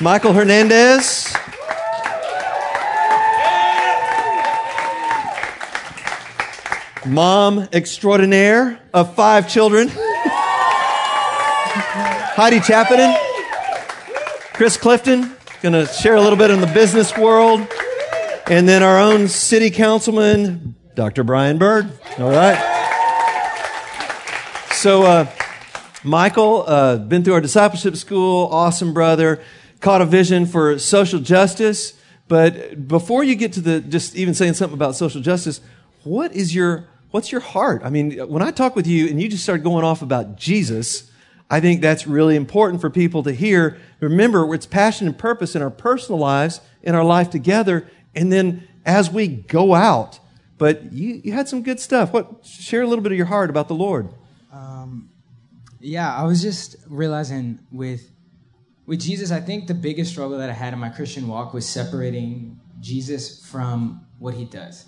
[0.00, 1.34] Michael Hernandez.
[7.04, 9.88] mom extraordinaire of five children,
[12.34, 13.31] Heidi Chapinen,
[14.54, 17.66] Chris Clifton, going to share a little bit in the business world,
[18.46, 21.24] and then our own city councilman, Dr.
[21.24, 21.90] Brian Byrd.
[22.18, 22.58] All right.
[24.72, 25.26] So, uh,
[26.04, 29.40] Michael, uh, been through our discipleship school, awesome brother,
[29.80, 31.94] caught a vision for social justice.
[32.28, 35.62] But before you get to the just even saying something about social justice,
[36.04, 37.80] what is your what's your heart?
[37.84, 41.10] I mean, when I talk with you and you just start going off about Jesus,
[41.52, 43.76] I think that's really important for people to hear.
[44.00, 48.66] Remember, it's passion and purpose in our personal lives, in our life together, and then
[48.86, 50.18] as we go out.
[50.56, 52.10] But you, you had some good stuff.
[52.10, 54.08] What share a little bit of your heart about the Lord?
[54.50, 55.10] Um,
[55.78, 58.10] yeah, I was just realizing with
[58.86, 61.68] with Jesus, I think the biggest struggle that I had in my Christian walk was
[61.68, 64.86] separating Jesus from what he does.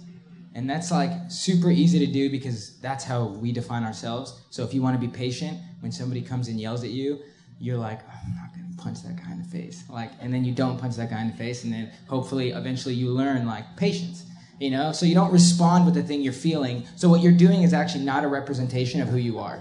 [0.54, 4.40] And that's like super easy to do because that's how we define ourselves.
[4.50, 7.20] So if you want to be patient, when somebody comes and yells at you,
[7.60, 9.84] you're like, oh, I'm not going to punch that guy in the face.
[9.90, 12.94] Like, and then you don't punch that guy in the face, and then hopefully, eventually,
[12.94, 14.24] you learn like patience.
[14.58, 16.84] You know, so you don't respond with the thing you're feeling.
[16.96, 19.60] So what you're doing is actually not a representation of who you are.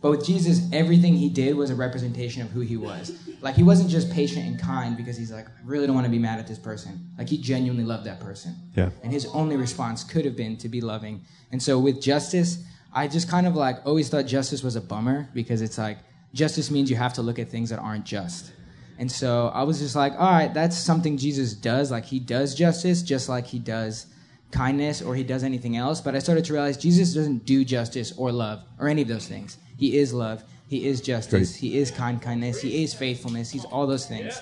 [0.00, 3.12] But with Jesus, everything he did was a representation of who he was.
[3.42, 6.10] Like he wasn't just patient and kind because he's like, I really don't want to
[6.10, 7.10] be mad at this person.
[7.18, 8.56] Like he genuinely loved that person.
[8.74, 8.88] Yeah.
[9.04, 11.22] And his only response could have been to be loving.
[11.52, 15.28] And so with justice, I just kind of like always thought justice was a bummer
[15.32, 15.98] because it's like
[16.34, 18.52] justice means you have to look at things that aren't just.
[18.98, 21.90] And so I was just like, all right, that's something Jesus does.
[21.90, 24.06] Like he does justice just like he does
[24.50, 26.00] kindness or he does anything else.
[26.00, 29.26] But I started to realize Jesus doesn't do justice or love or any of those
[29.26, 29.56] things.
[29.78, 30.44] He is love.
[30.68, 31.54] He is justice.
[31.54, 32.60] He is kind kindness.
[32.60, 33.50] He is faithfulness.
[33.50, 34.40] He's all those things.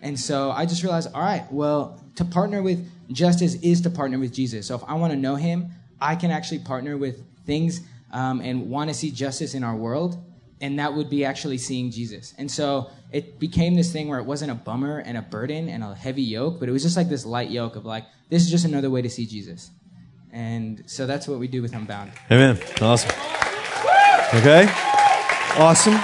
[0.00, 4.18] And so I just realized, all right, well, to partner with justice is to partner
[4.18, 4.66] with Jesus.
[4.66, 5.70] So if I want to know him,
[6.00, 7.80] I can actually partner with things
[8.12, 10.16] um, and want to see justice in our world.
[10.60, 12.34] And that would be actually seeing Jesus.
[12.38, 15.82] And so it became this thing where it wasn't a bummer and a burden and
[15.82, 18.50] a heavy yoke, but it was just like this light yoke of like, this is
[18.50, 19.70] just another way to see Jesus.
[20.32, 22.12] And so that's what we do with Unbound.
[22.30, 22.58] Amen.
[22.80, 23.10] Awesome.
[24.34, 24.68] Okay?
[25.56, 25.98] Awesome.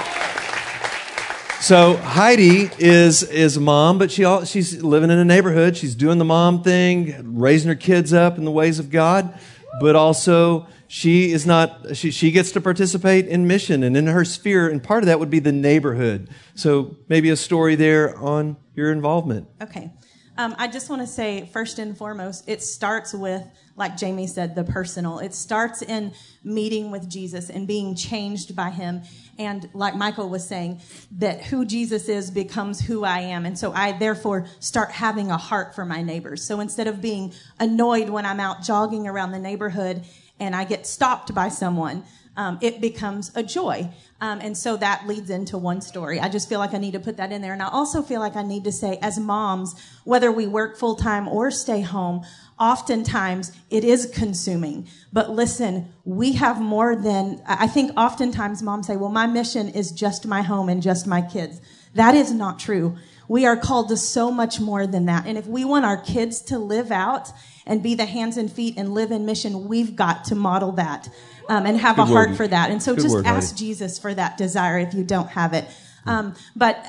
[1.61, 5.75] So Heidi is is mom, but she all, she's living in a neighborhood.
[5.75, 9.37] She's doing the mom thing, raising her kids up in the ways of God,
[9.81, 14.25] but also she is not she, she gets to participate in mission and in her
[14.25, 18.57] sphere and part of that would be the neighborhood so maybe a story there on
[18.75, 19.91] your involvement okay
[20.37, 23.41] um, I just want to say, first and foremost, it starts with,
[23.77, 25.19] like Jamie said, the personal.
[25.19, 29.03] It starts in meeting with Jesus and being changed by him.
[29.39, 33.45] And like Michael was saying, that who Jesus is becomes who I am.
[33.45, 36.43] And so I therefore start having a heart for my neighbors.
[36.43, 40.03] So instead of being annoyed when I'm out jogging around the neighborhood
[40.39, 42.03] and I get stopped by someone,
[42.37, 43.89] um, it becomes a joy.
[44.21, 46.19] Um, and so that leads into one story.
[46.19, 47.53] I just feel like I need to put that in there.
[47.53, 50.95] And I also feel like I need to say, as moms, whether we work full
[50.95, 52.25] time or stay home,
[52.59, 54.87] oftentimes it is consuming.
[55.11, 59.91] But listen, we have more than, I think oftentimes moms say, well, my mission is
[59.91, 61.59] just my home and just my kids.
[61.93, 62.97] That is not true.
[63.27, 65.25] We are called to so much more than that.
[65.25, 67.31] And if we want our kids to live out
[67.65, 71.09] and be the hands and feet and live in mission, we've got to model that
[71.49, 72.37] um, and have Good a heart word.
[72.37, 72.69] for that.
[72.71, 73.65] And so Good just word, ask Heidi.
[73.65, 75.65] Jesus for that desire if you don't have it.
[76.05, 76.85] Um, but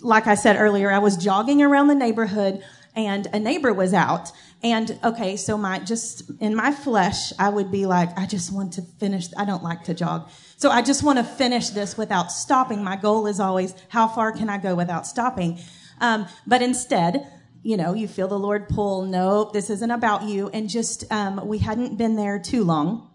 [0.00, 2.62] like I said earlier, I was jogging around the neighborhood
[2.94, 4.30] and a neighbor was out.
[4.62, 8.72] And okay, so my just in my flesh, I would be like, I just want
[8.74, 9.28] to finish.
[9.36, 10.28] I don't like to jog.
[10.56, 12.82] So I just want to finish this without stopping.
[12.82, 15.60] My goal is always, how far can I go without stopping?
[16.00, 17.26] Um, but instead,
[17.62, 20.48] you know, you feel the Lord pull, nope, this isn't about you.
[20.48, 23.10] And just, um, we hadn't been there too long.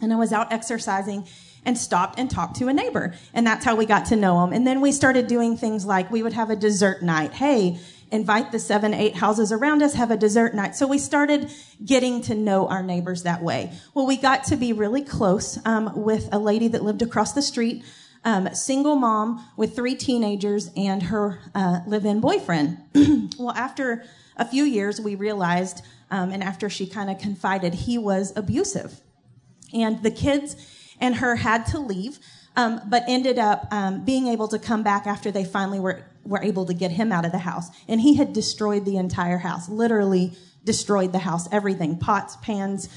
[0.00, 1.26] And I was out exercising
[1.64, 3.14] and stopped and talked to a neighbor.
[3.34, 4.52] And that's how we got to know him.
[4.52, 7.32] And then we started doing things like we would have a dessert night.
[7.32, 7.80] Hey,
[8.10, 10.76] invite the seven, eight houses around us, have a dessert night.
[10.76, 11.52] So we started
[11.84, 13.72] getting to know our neighbors that way.
[13.92, 17.42] Well, we got to be really close um, with a lady that lived across the
[17.42, 17.84] street,
[18.24, 22.78] um, single mom with three teenagers and her uh, live-in boyfriend.
[23.38, 24.04] well, after
[24.36, 29.00] a few years, we realized, um, and after she kind of confided, he was abusive.
[29.72, 30.56] And the kids
[31.00, 32.18] and her had to leave,
[32.56, 36.42] um, but ended up um, being able to come back after they finally were, were
[36.42, 37.68] able to get him out of the house.
[37.86, 40.32] And he had destroyed the entire house, literally
[40.64, 42.88] destroyed the house, everything pots, pans,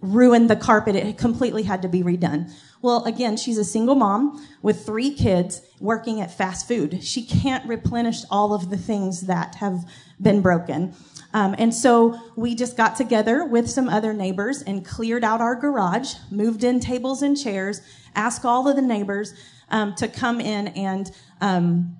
[0.00, 0.96] ruined the carpet.
[0.96, 2.52] It completely had to be redone.
[2.82, 7.04] Well, again, she's a single mom with three kids working at fast food.
[7.04, 9.84] She can't replenish all of the things that have
[10.20, 10.94] been broken.
[11.32, 15.54] Um, and so we just got together with some other neighbors and cleared out our
[15.54, 17.82] garage, moved in tables and chairs,
[18.14, 19.34] asked all of the neighbors
[19.68, 21.96] um, to come in and um,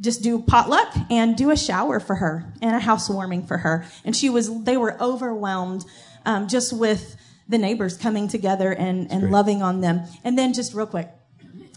[0.00, 3.86] just do potluck and do a shower for her and a housewarming for her.
[4.04, 5.84] And she was, they were overwhelmed
[6.24, 7.16] um, just with
[7.48, 10.02] the neighbors coming together and, and loving on them.
[10.24, 11.10] And then just real quick,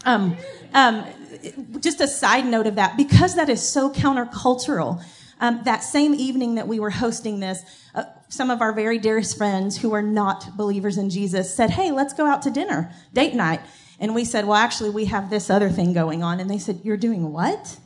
[0.04, 0.36] um,
[0.74, 1.04] um,
[1.80, 5.02] just a side note of that, because that is so countercultural.
[5.40, 7.62] Um, that same evening that we were hosting this,
[7.94, 11.90] uh, some of our very dearest friends who are not believers in Jesus said, Hey,
[11.92, 13.60] let's go out to dinner, date night.
[13.98, 16.40] And we said, Well, actually, we have this other thing going on.
[16.40, 17.78] And they said, You're doing what?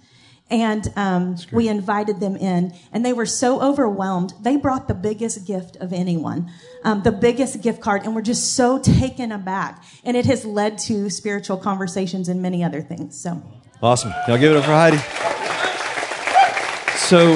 [0.54, 4.34] And um, we invited them in, and they were so overwhelmed.
[4.40, 6.48] They brought the biggest gift of anyone,
[6.84, 9.82] um, the biggest gift card, and we're just so taken aback.
[10.04, 13.20] And it has led to spiritual conversations and many other things.
[13.20, 13.42] So
[13.82, 14.14] Awesome.
[14.28, 14.98] Y'all give it up for Heidi.
[16.96, 17.34] So,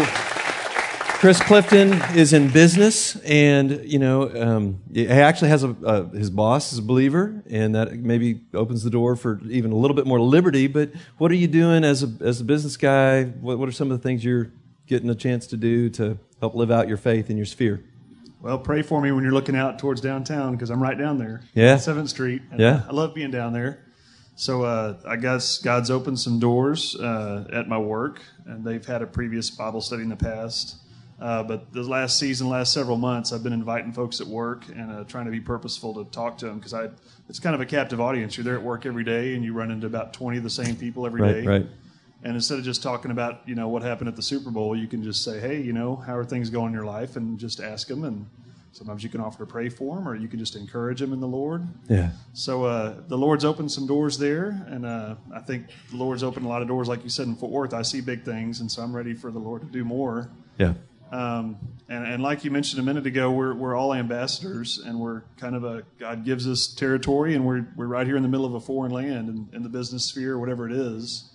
[1.19, 6.31] Chris Clifton is in business, and you know um, he actually has a uh, his
[6.31, 10.07] boss is a believer, and that maybe opens the door for even a little bit
[10.07, 10.69] more liberty.
[10.69, 13.25] But what are you doing as a as a business guy?
[13.25, 14.53] What, what are some of the things you're
[14.87, 17.83] getting a chance to do to help live out your faith in your sphere?
[18.41, 21.43] Well, pray for me when you're looking out towards downtown because I'm right down there.
[21.53, 21.79] Yeah.
[21.79, 22.43] Seventh Street.
[22.57, 22.85] Yeah.
[22.89, 23.85] I love being down there.
[24.37, 29.03] So uh, I guess God's opened some doors uh, at my work, and they've had
[29.03, 30.77] a previous Bible study in the past.
[31.21, 34.91] Uh, but the last season, last several months, I've been inviting folks at work and
[34.91, 36.91] uh, trying to be purposeful to talk to them because I
[37.29, 38.37] it's kind of a captive audience.
[38.37, 40.77] You're there at work every day, and you run into about 20 of the same
[40.77, 41.45] people every day.
[41.45, 41.67] Right, right.
[42.23, 44.87] And instead of just talking about you know what happened at the Super Bowl, you
[44.87, 47.61] can just say, hey, you know, how are things going in your life, and just
[47.61, 48.05] ask them.
[48.05, 48.27] And
[48.71, 51.19] sometimes you can offer to pray for them, or you can just encourage them in
[51.19, 51.67] the Lord.
[51.89, 52.11] Yeah.
[52.33, 56.47] So uh, the Lord's opened some doors there, and uh, I think the Lord's opened
[56.47, 57.75] a lot of doors, like you said in Fort Worth.
[57.75, 60.31] I see big things, and so I'm ready for the Lord to do more.
[60.59, 60.75] Yeah.
[61.11, 61.57] Um,
[61.89, 65.55] and, and like you mentioned a minute ago, we're, we're all ambassadors, and we're kind
[65.57, 68.55] of a God gives us territory, and we're, we're right here in the middle of
[68.55, 71.31] a foreign land in, in the business sphere, or whatever it is.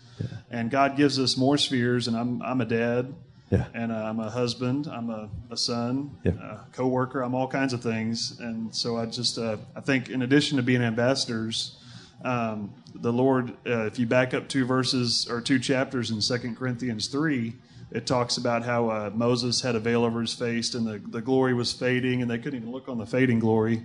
[0.52, 3.16] And God gives us more spheres, and I'm, I'm a dad,
[3.50, 3.66] Yeah.
[3.74, 6.32] and uh, I'm a husband, I'm a, a son, Yeah.
[6.34, 8.40] a co-worker, I'm all kinds of things.
[8.40, 11.80] And so I just, uh, I think in addition to being ambassadors,
[12.24, 16.58] um, the Lord, uh, if you back up two verses or two chapters in Second
[16.58, 17.54] Corinthians 3,
[17.94, 21.22] it talks about how uh, Moses had a veil over his face and the, the
[21.22, 23.84] glory was fading and they couldn't even look on the fading glory.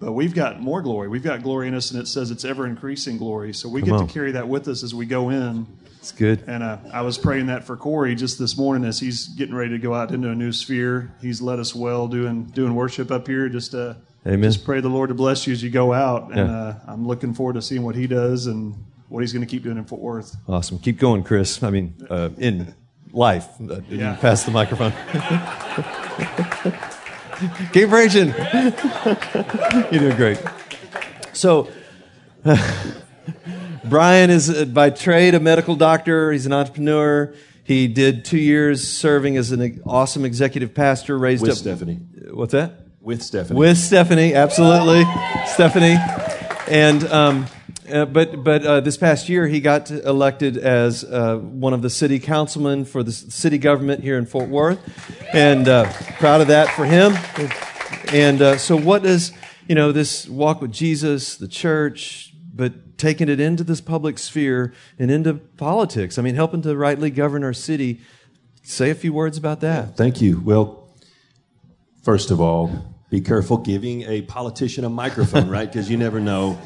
[0.00, 1.08] But we've got more glory.
[1.08, 3.52] We've got glory in us, and it says it's ever increasing glory.
[3.52, 4.06] So we Come get on.
[4.08, 5.66] to carry that with us as we go in.
[5.98, 6.42] It's good.
[6.46, 9.72] And uh, I was praying that for Corey just this morning as he's getting ready
[9.72, 11.14] to go out into a new sphere.
[11.20, 13.50] He's led us well doing doing worship up here.
[13.50, 13.92] Just uh,
[14.26, 14.50] Amen.
[14.50, 16.28] just pray the Lord to bless you as you go out.
[16.30, 16.50] And Yeah.
[16.50, 18.74] uh, I'm looking forward to seeing what he does and
[19.10, 20.34] what he's going to keep doing in Fort Worth.
[20.48, 20.78] Awesome.
[20.78, 21.62] Keep going, Chris.
[21.62, 22.74] I mean, uh, in
[23.12, 23.48] life.
[23.60, 24.16] Uh, you Yeah.
[24.16, 24.92] Pass the microphone.
[27.72, 28.34] Keep preaching.
[29.90, 30.38] You're doing great.
[31.32, 31.68] So,
[33.84, 36.32] Brian is uh, by trade a medical doctor.
[36.32, 37.34] He's an entrepreneur.
[37.64, 41.16] He did two years serving as an awesome executive pastor.
[41.16, 42.00] Raised With up Stephanie.
[42.30, 42.86] What's that?
[43.00, 43.58] With Stephanie.
[43.58, 45.04] With Stephanie, absolutely,
[45.46, 45.96] Stephanie,
[46.68, 47.46] and um,
[47.90, 51.90] uh, but but uh, this past year he got elected as uh, one of the
[51.90, 54.78] city councilmen for the city government here in Fort Worth,
[55.32, 57.14] and uh, proud of that for him.
[58.12, 59.32] And uh, so, what does
[59.68, 64.72] you know this walk with Jesus, the church, but taking it into this public sphere
[64.98, 66.18] and into politics?
[66.18, 68.00] I mean, helping to rightly govern our city.
[68.62, 69.96] Say a few words about that.
[69.96, 70.40] Thank you.
[70.40, 70.94] Well,
[72.02, 75.70] first of all, be careful giving a politician a microphone, right?
[75.70, 76.58] Because you never know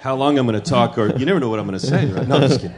[0.00, 2.06] how long I'm going to talk, or you never know what I'm going to say,
[2.06, 2.26] right?
[2.28, 2.76] No, I'm just kidding.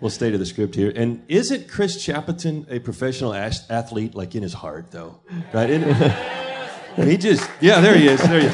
[0.00, 0.92] We'll stay to the script here.
[0.94, 5.20] And isn't Chris Chappeton a professional ath- athlete, like in his heart, though?
[5.52, 5.70] Right?
[5.70, 8.20] And he just, yeah, there he is.
[8.22, 8.52] There you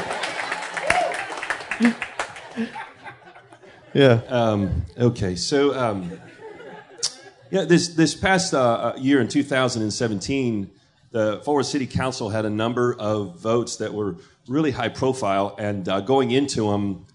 [3.94, 4.21] Yeah.
[4.29, 6.21] Um, okay, so um,
[7.51, 10.71] yeah, this this past uh, uh, year in 2017,
[11.11, 14.16] the Fort Worth City Council had a number of votes that were
[14.47, 17.07] really high profile, and uh, going into them,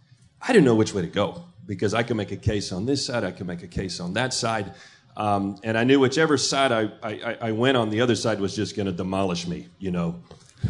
[0.42, 3.06] I didn't know which way to go because I could make a case on this
[3.06, 4.74] side, I could make a case on that side,
[5.16, 8.56] um, and I knew whichever side I, I, I went on, the other side was
[8.56, 10.22] just going to demolish me, you know,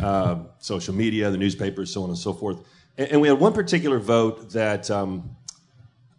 [0.02, 2.60] um, social media, the newspapers, so on and so forth.
[2.98, 4.90] And, and we had one particular vote that.
[4.92, 5.36] Um,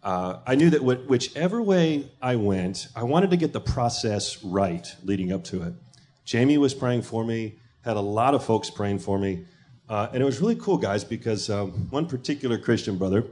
[0.03, 4.43] uh, I knew that wh- whichever way I went, I wanted to get the process
[4.43, 5.73] right leading up to it.
[6.25, 9.45] Jamie was praying for me, had a lot of folks praying for me,
[9.87, 13.23] uh, and it was really cool, guys, because um, one particular Christian brother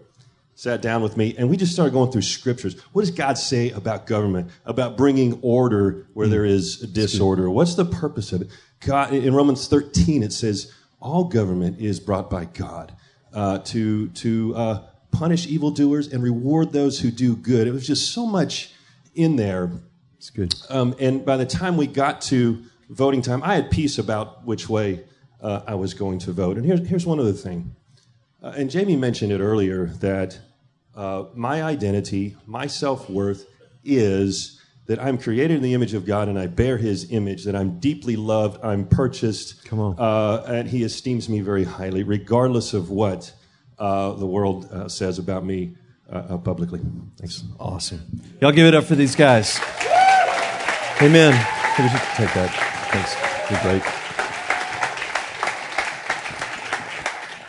[0.55, 2.79] sat down with me and we just started going through scriptures.
[2.91, 7.49] What does God say about government, about bringing order where there is disorder?
[7.49, 8.49] What's the purpose of it?
[8.81, 12.95] God, in Romans 13, it says, all government is brought by God
[13.33, 17.67] uh, to, to uh, punish evildoers and reward those who do good.
[17.67, 18.73] It was just so much
[19.15, 19.71] in there.
[20.17, 20.53] It's good.
[20.69, 22.63] Um, and by the time we got to
[22.93, 25.03] voting time, I had peace about which way
[25.41, 26.57] uh, I was going to vote.
[26.57, 27.75] And here's, here's one other thing.
[28.41, 30.39] Uh, and Jamie mentioned it earlier that
[30.95, 33.47] uh, my identity, my self worth
[33.83, 37.55] is that I'm created in the image of God and I bear His image, that
[37.55, 39.65] I'm deeply loved, I'm purchased.
[39.65, 39.95] Come on.
[39.97, 43.33] Uh, and He esteems me very highly, regardless of what
[43.79, 45.75] uh, the world uh, says about me
[46.43, 46.79] publicly.
[47.17, 47.43] Thanks.
[47.59, 48.01] Awesome.
[48.39, 49.59] Y'all give it up for these guys.
[51.01, 51.33] Amen.
[51.77, 52.72] Maybe you should take that.
[52.93, 53.15] Thanks.
[53.49, 53.83] You're great.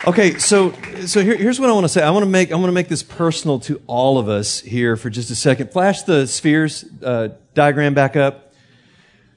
[0.07, 0.71] Okay, so
[1.05, 2.01] so here, here's what I want to say.
[2.01, 4.95] I want to make I want to make this personal to all of us here
[4.95, 5.71] for just a second.
[5.71, 8.53] Flash the spheres uh, diagram back up.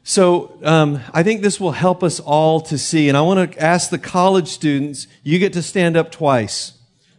[0.02, 3.10] So um, I think this will help us all to see.
[3.10, 5.06] And I want to ask the college students.
[5.22, 6.72] You get to stand up twice.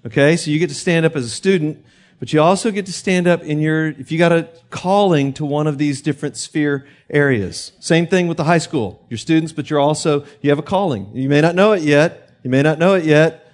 [0.05, 1.85] Okay, so you get to stand up as a student,
[2.19, 5.45] but you also get to stand up in your if you got a calling to
[5.45, 7.71] one of these different sphere areas.
[7.79, 9.05] Same thing with the high school.
[9.09, 11.09] You're students, but you're also you have a calling.
[11.13, 12.29] You may not know it yet.
[12.43, 13.51] You may not know it yet.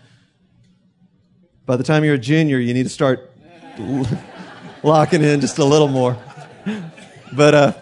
[1.66, 3.32] By the time you're a junior, you need to start
[4.84, 6.18] locking in just a little more.
[7.34, 7.74] But, uh,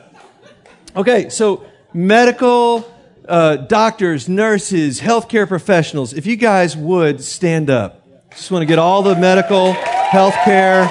[0.95, 2.89] okay, so medical,
[3.27, 8.07] uh, doctors, nurses, healthcare professionals, if you guys would stand up.
[8.31, 9.75] Just want to get all the medical,
[10.13, 10.87] healthcare.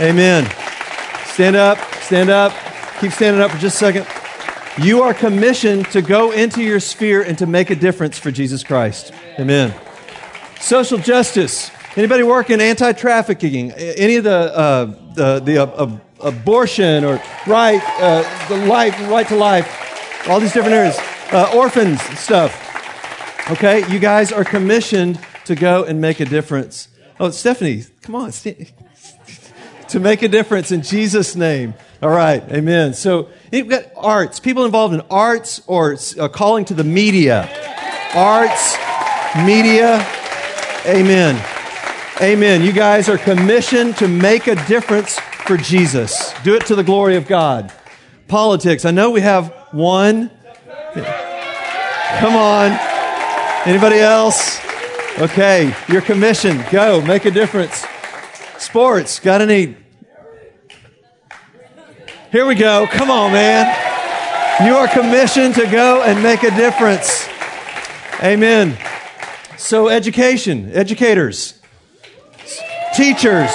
[0.00, 0.48] Amen.
[1.26, 2.52] Stand up, stand up.
[3.00, 4.06] Keep standing up for just a second.
[4.82, 8.62] You are commissioned to go into your sphere and to make a difference for Jesus
[8.62, 9.12] Christ.
[9.40, 9.74] Amen.
[10.60, 11.72] Social justice.
[11.96, 13.72] Anybody work in anti-trafficking?
[13.72, 14.84] Any of the uh,
[15.14, 20.28] the, the uh, abortion or right uh, the life right to life?
[20.28, 20.96] All these different areas.
[21.32, 22.62] Uh, orphans stuff.
[23.50, 26.88] Okay, you guys are commissioned to go and make a difference.
[27.18, 28.30] Oh, Stephanie, come on,
[29.88, 31.74] to make a difference in Jesus' name.
[32.00, 32.94] All right, amen.
[32.94, 37.50] So you've got arts, people involved in arts or uh, calling to the media.
[38.14, 38.76] Arts,
[39.44, 40.06] media,
[40.86, 41.44] amen.
[42.22, 42.62] Amen.
[42.62, 46.32] You guys are commissioned to make a difference for Jesus.
[46.44, 47.72] Do it to the glory of God.
[48.28, 48.84] Politics.
[48.84, 50.30] I know we have one.
[50.94, 52.70] Come on.
[53.66, 54.60] Anybody else?
[55.18, 56.62] Okay, you're commissioned.
[56.70, 57.85] Go, make a difference.
[58.58, 59.20] Sports.
[59.20, 59.76] Got any
[62.32, 62.86] here we go.
[62.90, 64.66] Come on, man.
[64.66, 67.28] You are commissioned to go and make a difference.
[68.22, 68.76] Amen.
[69.56, 71.60] So, education, educators,
[72.94, 73.50] teachers,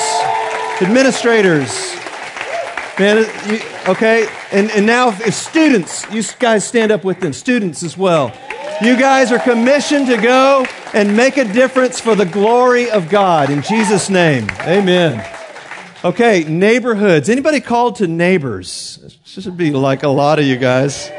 [0.81, 1.95] administrators.
[2.97, 3.25] Man,
[3.87, 4.27] okay?
[4.51, 8.33] And, and now, if students, you guys stand up with them, students as well.
[8.81, 10.65] You guys are commissioned to go
[10.95, 14.49] and make a difference for the glory of God in Jesus' name.
[14.61, 15.23] Amen.
[16.03, 17.29] Okay, neighborhoods.
[17.29, 18.97] Anybody called to neighbors?
[19.35, 21.11] This should be like a lot of you guys.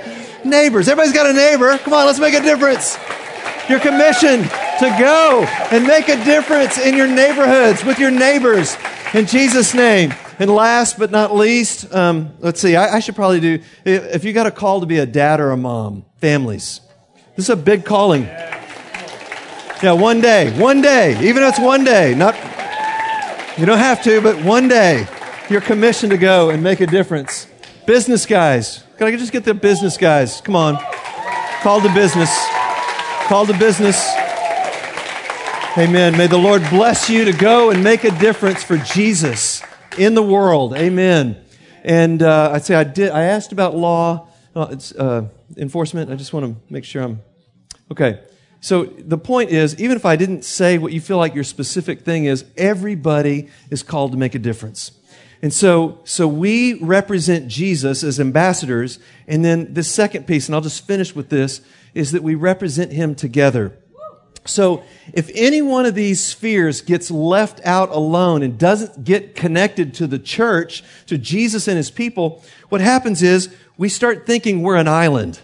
[0.45, 0.89] Neighbors.
[0.89, 1.79] Everybody's got a neighbor.
[1.79, 2.99] Come on, let's make a difference.
[3.69, 8.77] You're commissioned to go and make a difference in your neighborhoods with your neighbors
[9.15, 10.13] in Jesus' name.
[10.41, 14.33] And last but not least, um, let's see, I, I should probably do, if you
[14.33, 16.81] got a call to be a dad or a mom, families.
[17.35, 18.24] This is a big calling.
[19.83, 22.35] Yeah, one day, one day, even if it's one day, not
[23.59, 25.07] you don't have to, but one day
[25.49, 27.47] you're commissioned to go and make a difference.
[27.87, 28.85] Business guys.
[28.99, 30.43] Can I just get the business guys?
[30.43, 30.76] Come on.
[31.62, 32.30] Call to business.
[33.28, 34.12] Call to business.
[35.78, 36.16] Amen.
[36.18, 39.62] May the Lord bless you to go and make a difference for Jesus
[39.97, 40.74] in the world.
[40.74, 41.43] Amen.
[41.83, 43.11] And uh, I'd say I did.
[43.11, 44.28] I asked about law.
[44.55, 45.22] Uh, uh,
[45.57, 46.11] enforcement.
[46.11, 47.20] I just want to make sure I'm
[47.90, 48.20] okay.
[48.61, 52.03] So the point is, even if I didn't say what you feel like your specific
[52.03, 54.92] thing is, everybody is called to make a difference.
[55.42, 59.00] And so, so we represent Jesus as ambassadors.
[59.26, 61.61] And then the second piece, and I'll just finish with this,
[61.94, 63.76] is that we represent him together.
[64.44, 64.82] So
[65.12, 70.07] if any one of these spheres gets left out alone and doesn't get connected to
[70.07, 74.89] the church, to Jesus and his people, what happens is we start thinking we're an
[74.89, 75.41] island.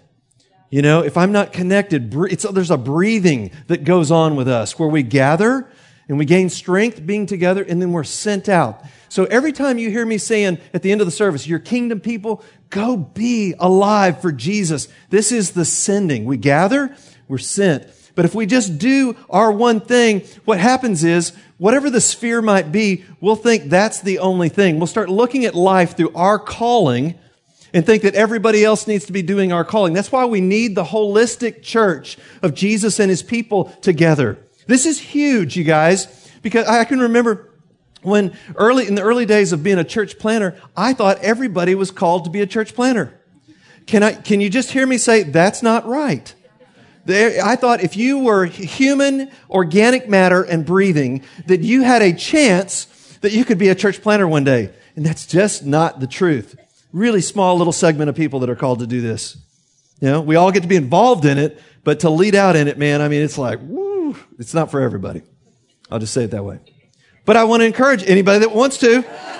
[0.71, 4.89] You know, if I'm not connected, there's a breathing that goes on with us where
[4.89, 5.67] we gather
[6.09, 8.83] and we gain strength being together and then we're sent out.
[9.09, 12.01] So every time you hear me saying at the end of the service, your kingdom
[12.01, 14.89] people, go be alive for Jesus.
[15.09, 16.27] This is the sending.
[16.27, 16.95] We gather,
[17.29, 17.87] we're sent.
[18.15, 22.71] But if we just do our one thing, what happens is, whatever the sphere might
[22.73, 24.79] be, we'll think that's the only thing.
[24.79, 27.19] We'll start looking at life through our calling
[27.73, 29.93] and think that everybody else needs to be doing our calling.
[29.93, 34.39] That's why we need the holistic church of Jesus and his people together.
[34.67, 37.51] This is huge, you guys, because I can remember
[38.03, 41.91] when early, in the early days of being a church planter, I thought everybody was
[41.91, 43.19] called to be a church planter.
[43.87, 46.35] Can I, can you just hear me say, that's not right?
[47.09, 52.85] I thought if you were human, organic matter, and breathing, that you had a chance
[53.23, 54.71] that you could be a church planter one day.
[54.95, 56.57] And that's just not the truth.
[56.93, 59.37] Really small little segment of people that are called to do this.
[60.01, 62.69] You know, we all get to be involved in it, but to lead out in
[62.69, 65.23] it, man, I mean, it's like, woo, it's not for everybody.
[65.91, 66.61] I'll just say it that way.
[67.25, 69.01] But I want to encourage anybody that wants to.
[69.03, 69.39] Yeah.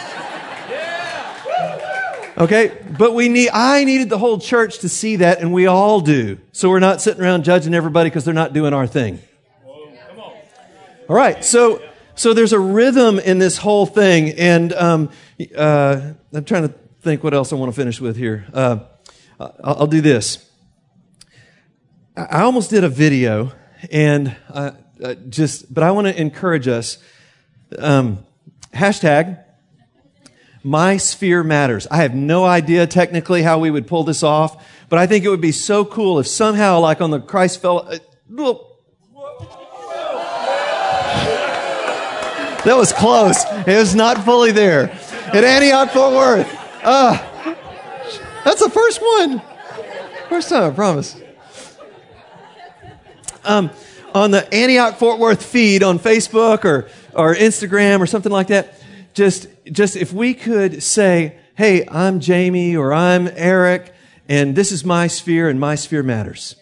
[2.39, 6.01] Okay, but we need, I needed the whole church to see that, and we all
[6.01, 6.39] do.
[6.53, 9.19] So we're not sitting around judging everybody because they're not doing our thing.
[11.09, 11.83] All right, so,
[12.15, 15.11] so there's a rhythm in this whole thing, and um,
[15.57, 18.47] uh, I'm trying to think what else I want to finish with here.
[18.53, 18.79] Uh,
[19.39, 20.51] I'll, do this.
[22.17, 23.53] I almost did a video,
[23.93, 24.73] and uh,
[25.03, 26.99] uh just, but I want to encourage us.
[27.79, 28.25] Um,
[28.75, 29.45] hashtag
[30.65, 31.87] my sphere matters.
[31.91, 35.29] I have no idea technically how we would pull this off, but I think it
[35.29, 37.89] would be so cool if somehow, like on the Christ fell.
[37.89, 37.99] Uh,
[42.65, 43.45] that was close.
[43.67, 44.91] It was not fully there.
[45.33, 46.58] At Antioch, Fort Worth.
[46.83, 47.17] Uh,
[48.45, 49.43] that's the first one.
[50.29, 51.21] First time, I promise.
[53.45, 53.71] Um,
[54.15, 58.75] on the Antioch Fort Worth feed on Facebook or, or Instagram or something like that,
[59.15, 63.95] just, just if we could say, hey, I'm Jamie or I'm Eric
[64.29, 66.57] and this is my sphere and my sphere matters.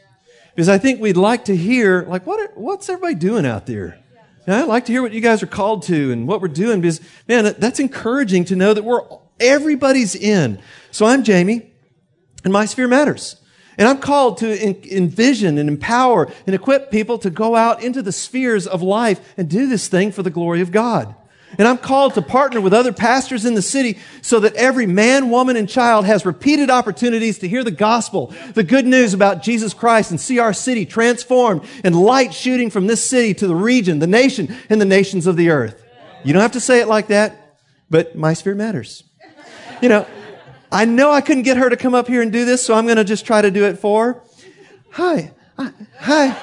[0.55, 3.99] Because I think we'd like to hear, like, what are, what's everybody doing out there?
[4.47, 6.81] And I'd like to hear what you guys are called to and what we're doing
[6.81, 9.03] because, man, that's encouraging to know that we're,
[9.41, 10.61] everybody's in.
[10.91, 11.73] So I'm Jamie
[12.45, 13.37] and my sphere matters.
[13.79, 18.13] And I'm called to envision and empower and equip people to go out into the
[18.13, 21.15] spheres of life and do this thing for the glory of God.
[21.59, 25.31] And I'm called to partner with other pastors in the city so that every man,
[25.31, 29.73] woman, and child has repeated opportunities to hear the gospel, the good news about Jesus
[29.73, 34.01] Christ and see our city transformed and light shooting from this city to the region,
[34.01, 35.83] the nation, and the nations of the earth.
[36.25, 37.59] You don't have to say it like that,
[37.89, 39.05] but my sphere matters.
[39.83, 40.07] You know,
[40.73, 42.87] I know I couldn't get her to come up here and do this, so I'm
[42.87, 44.23] going to just try to do it for her.
[44.93, 45.33] Hi.
[45.59, 46.37] Hi.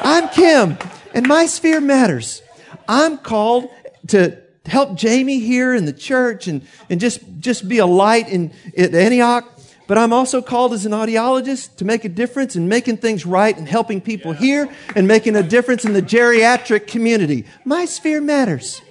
[0.00, 0.78] I'm Kim,
[1.14, 2.42] and my sphere matters.
[2.88, 3.70] I'm called
[4.08, 8.52] to help Jamie here in the church and, and just, just be a light in,
[8.74, 9.50] in Antioch.
[9.86, 13.56] But I'm also called as an audiologist to make a difference in making things right
[13.56, 14.40] and helping people yeah.
[14.40, 17.46] here and making a difference in the geriatric community.
[17.64, 18.82] My sphere matters.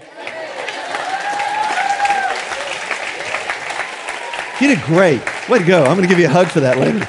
[4.59, 5.21] You did great.
[5.47, 5.83] Way to go.
[5.83, 7.07] I'm going to give you a hug for that later.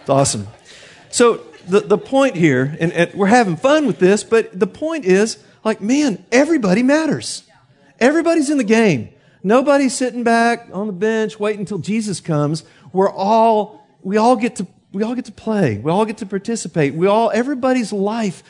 [0.00, 0.46] It's awesome.
[1.10, 5.04] So, the, the point here, and, and we're having fun with this, but the point
[5.04, 7.44] is like, man, everybody matters.
[7.98, 9.08] Everybody's in the game.
[9.42, 12.64] Nobody's sitting back on the bench waiting until Jesus comes.
[12.92, 15.78] We're all, we all get to, we all get to play.
[15.78, 16.94] We all get to participate.
[16.94, 18.44] We all, everybody's life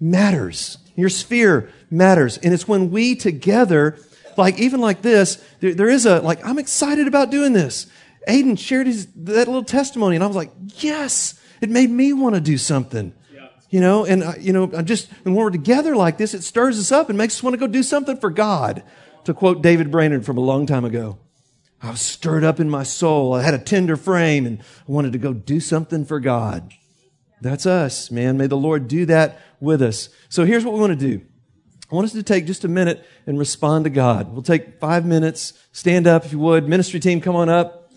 [0.00, 0.78] matters.
[0.94, 2.38] Your sphere matters.
[2.38, 3.98] And it's when we together,
[4.38, 7.86] like, even like this, there, there is a, like, I'm excited about doing this.
[8.28, 12.34] Aiden shared his, that little testimony and I was like, yes, it made me want
[12.34, 13.12] to do something.
[13.68, 16.78] You know, and, uh, you know, I just, when we're together like this, it stirs
[16.78, 18.84] us up and makes us want to go do something for God.
[19.24, 21.18] To quote David Brainerd from a long time ago.
[21.82, 23.34] I was stirred up in my soul.
[23.34, 26.72] I had a tender frame and I wanted to go do something for God.
[27.40, 28.36] That's us, man.
[28.38, 30.08] May the Lord do that with us.
[30.28, 31.24] So here's what we want to do.
[31.90, 34.32] I want us to take just a minute and respond to God.
[34.32, 35.52] We'll take five minutes.
[35.70, 36.68] Stand up if you would.
[36.68, 37.92] Ministry team, come on up.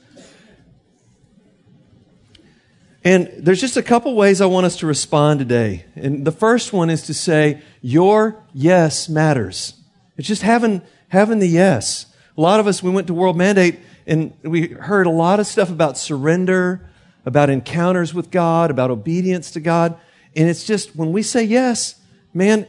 [3.03, 5.85] And there's just a couple ways I want us to respond today.
[5.95, 9.73] And the first one is to say, Your yes matters.
[10.17, 12.05] It's just having, having the yes.
[12.37, 15.47] A lot of us, we went to World Mandate and we heard a lot of
[15.47, 16.87] stuff about surrender,
[17.25, 19.97] about encounters with God, about obedience to God.
[20.35, 21.99] And it's just when we say yes,
[22.33, 22.67] man,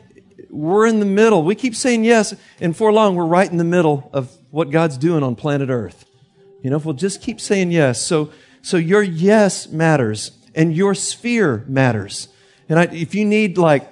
[0.48, 1.42] we're in the middle.
[1.42, 4.96] We keep saying yes, and for long, we're right in the middle of what God's
[4.96, 6.04] doing on planet Earth.
[6.62, 8.04] You know, if we'll just keep saying yes.
[8.04, 8.30] So,
[8.62, 12.28] so your yes matters and your sphere matters.
[12.68, 13.88] And I, if you need like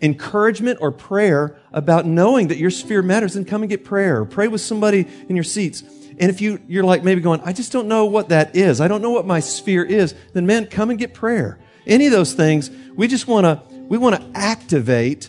[0.00, 4.24] encouragement or prayer about knowing that your sphere matters, then come and get prayer.
[4.24, 5.82] Pray with somebody in your seats.
[6.18, 8.80] And if you, you're like maybe going, I just don't know what that is.
[8.80, 10.14] I don't know what my sphere is.
[10.32, 11.58] Then man, come and get prayer.
[11.86, 15.28] Any of those things, we just want to, we want to activate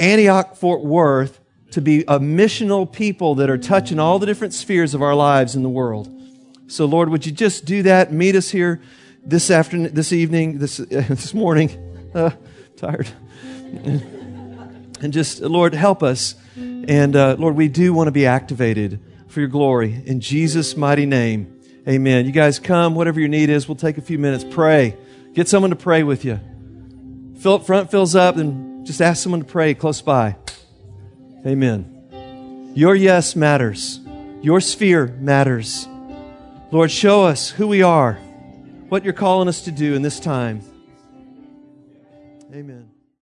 [0.00, 1.40] Antioch Fort Worth
[1.72, 5.54] to be a missional people that are touching all the different spheres of our lives
[5.54, 6.10] in the world.
[6.66, 8.12] So, Lord, would you just do that?
[8.12, 8.80] Meet us here
[9.24, 11.70] this afternoon, this evening, this, this morning.
[12.14, 12.30] Uh,
[12.76, 13.08] tired.
[13.72, 16.34] and just, Lord, help us.
[16.56, 20.02] And uh, Lord, we do want to be activated for your glory.
[20.06, 22.26] In Jesus' mighty name, Amen.
[22.26, 24.44] You guys come, whatever your need is, we'll take a few minutes.
[24.48, 24.96] Pray.
[25.32, 26.38] Get someone to pray with you.
[27.38, 30.36] Fill front fills up, and just ask someone to pray close by.
[31.46, 32.72] Amen.
[32.74, 34.00] Your yes matters.
[34.42, 35.86] Your sphere matters.
[36.70, 38.14] Lord, show us who we are,
[38.88, 40.62] what you're calling us to do in this time.
[42.52, 42.89] Amen.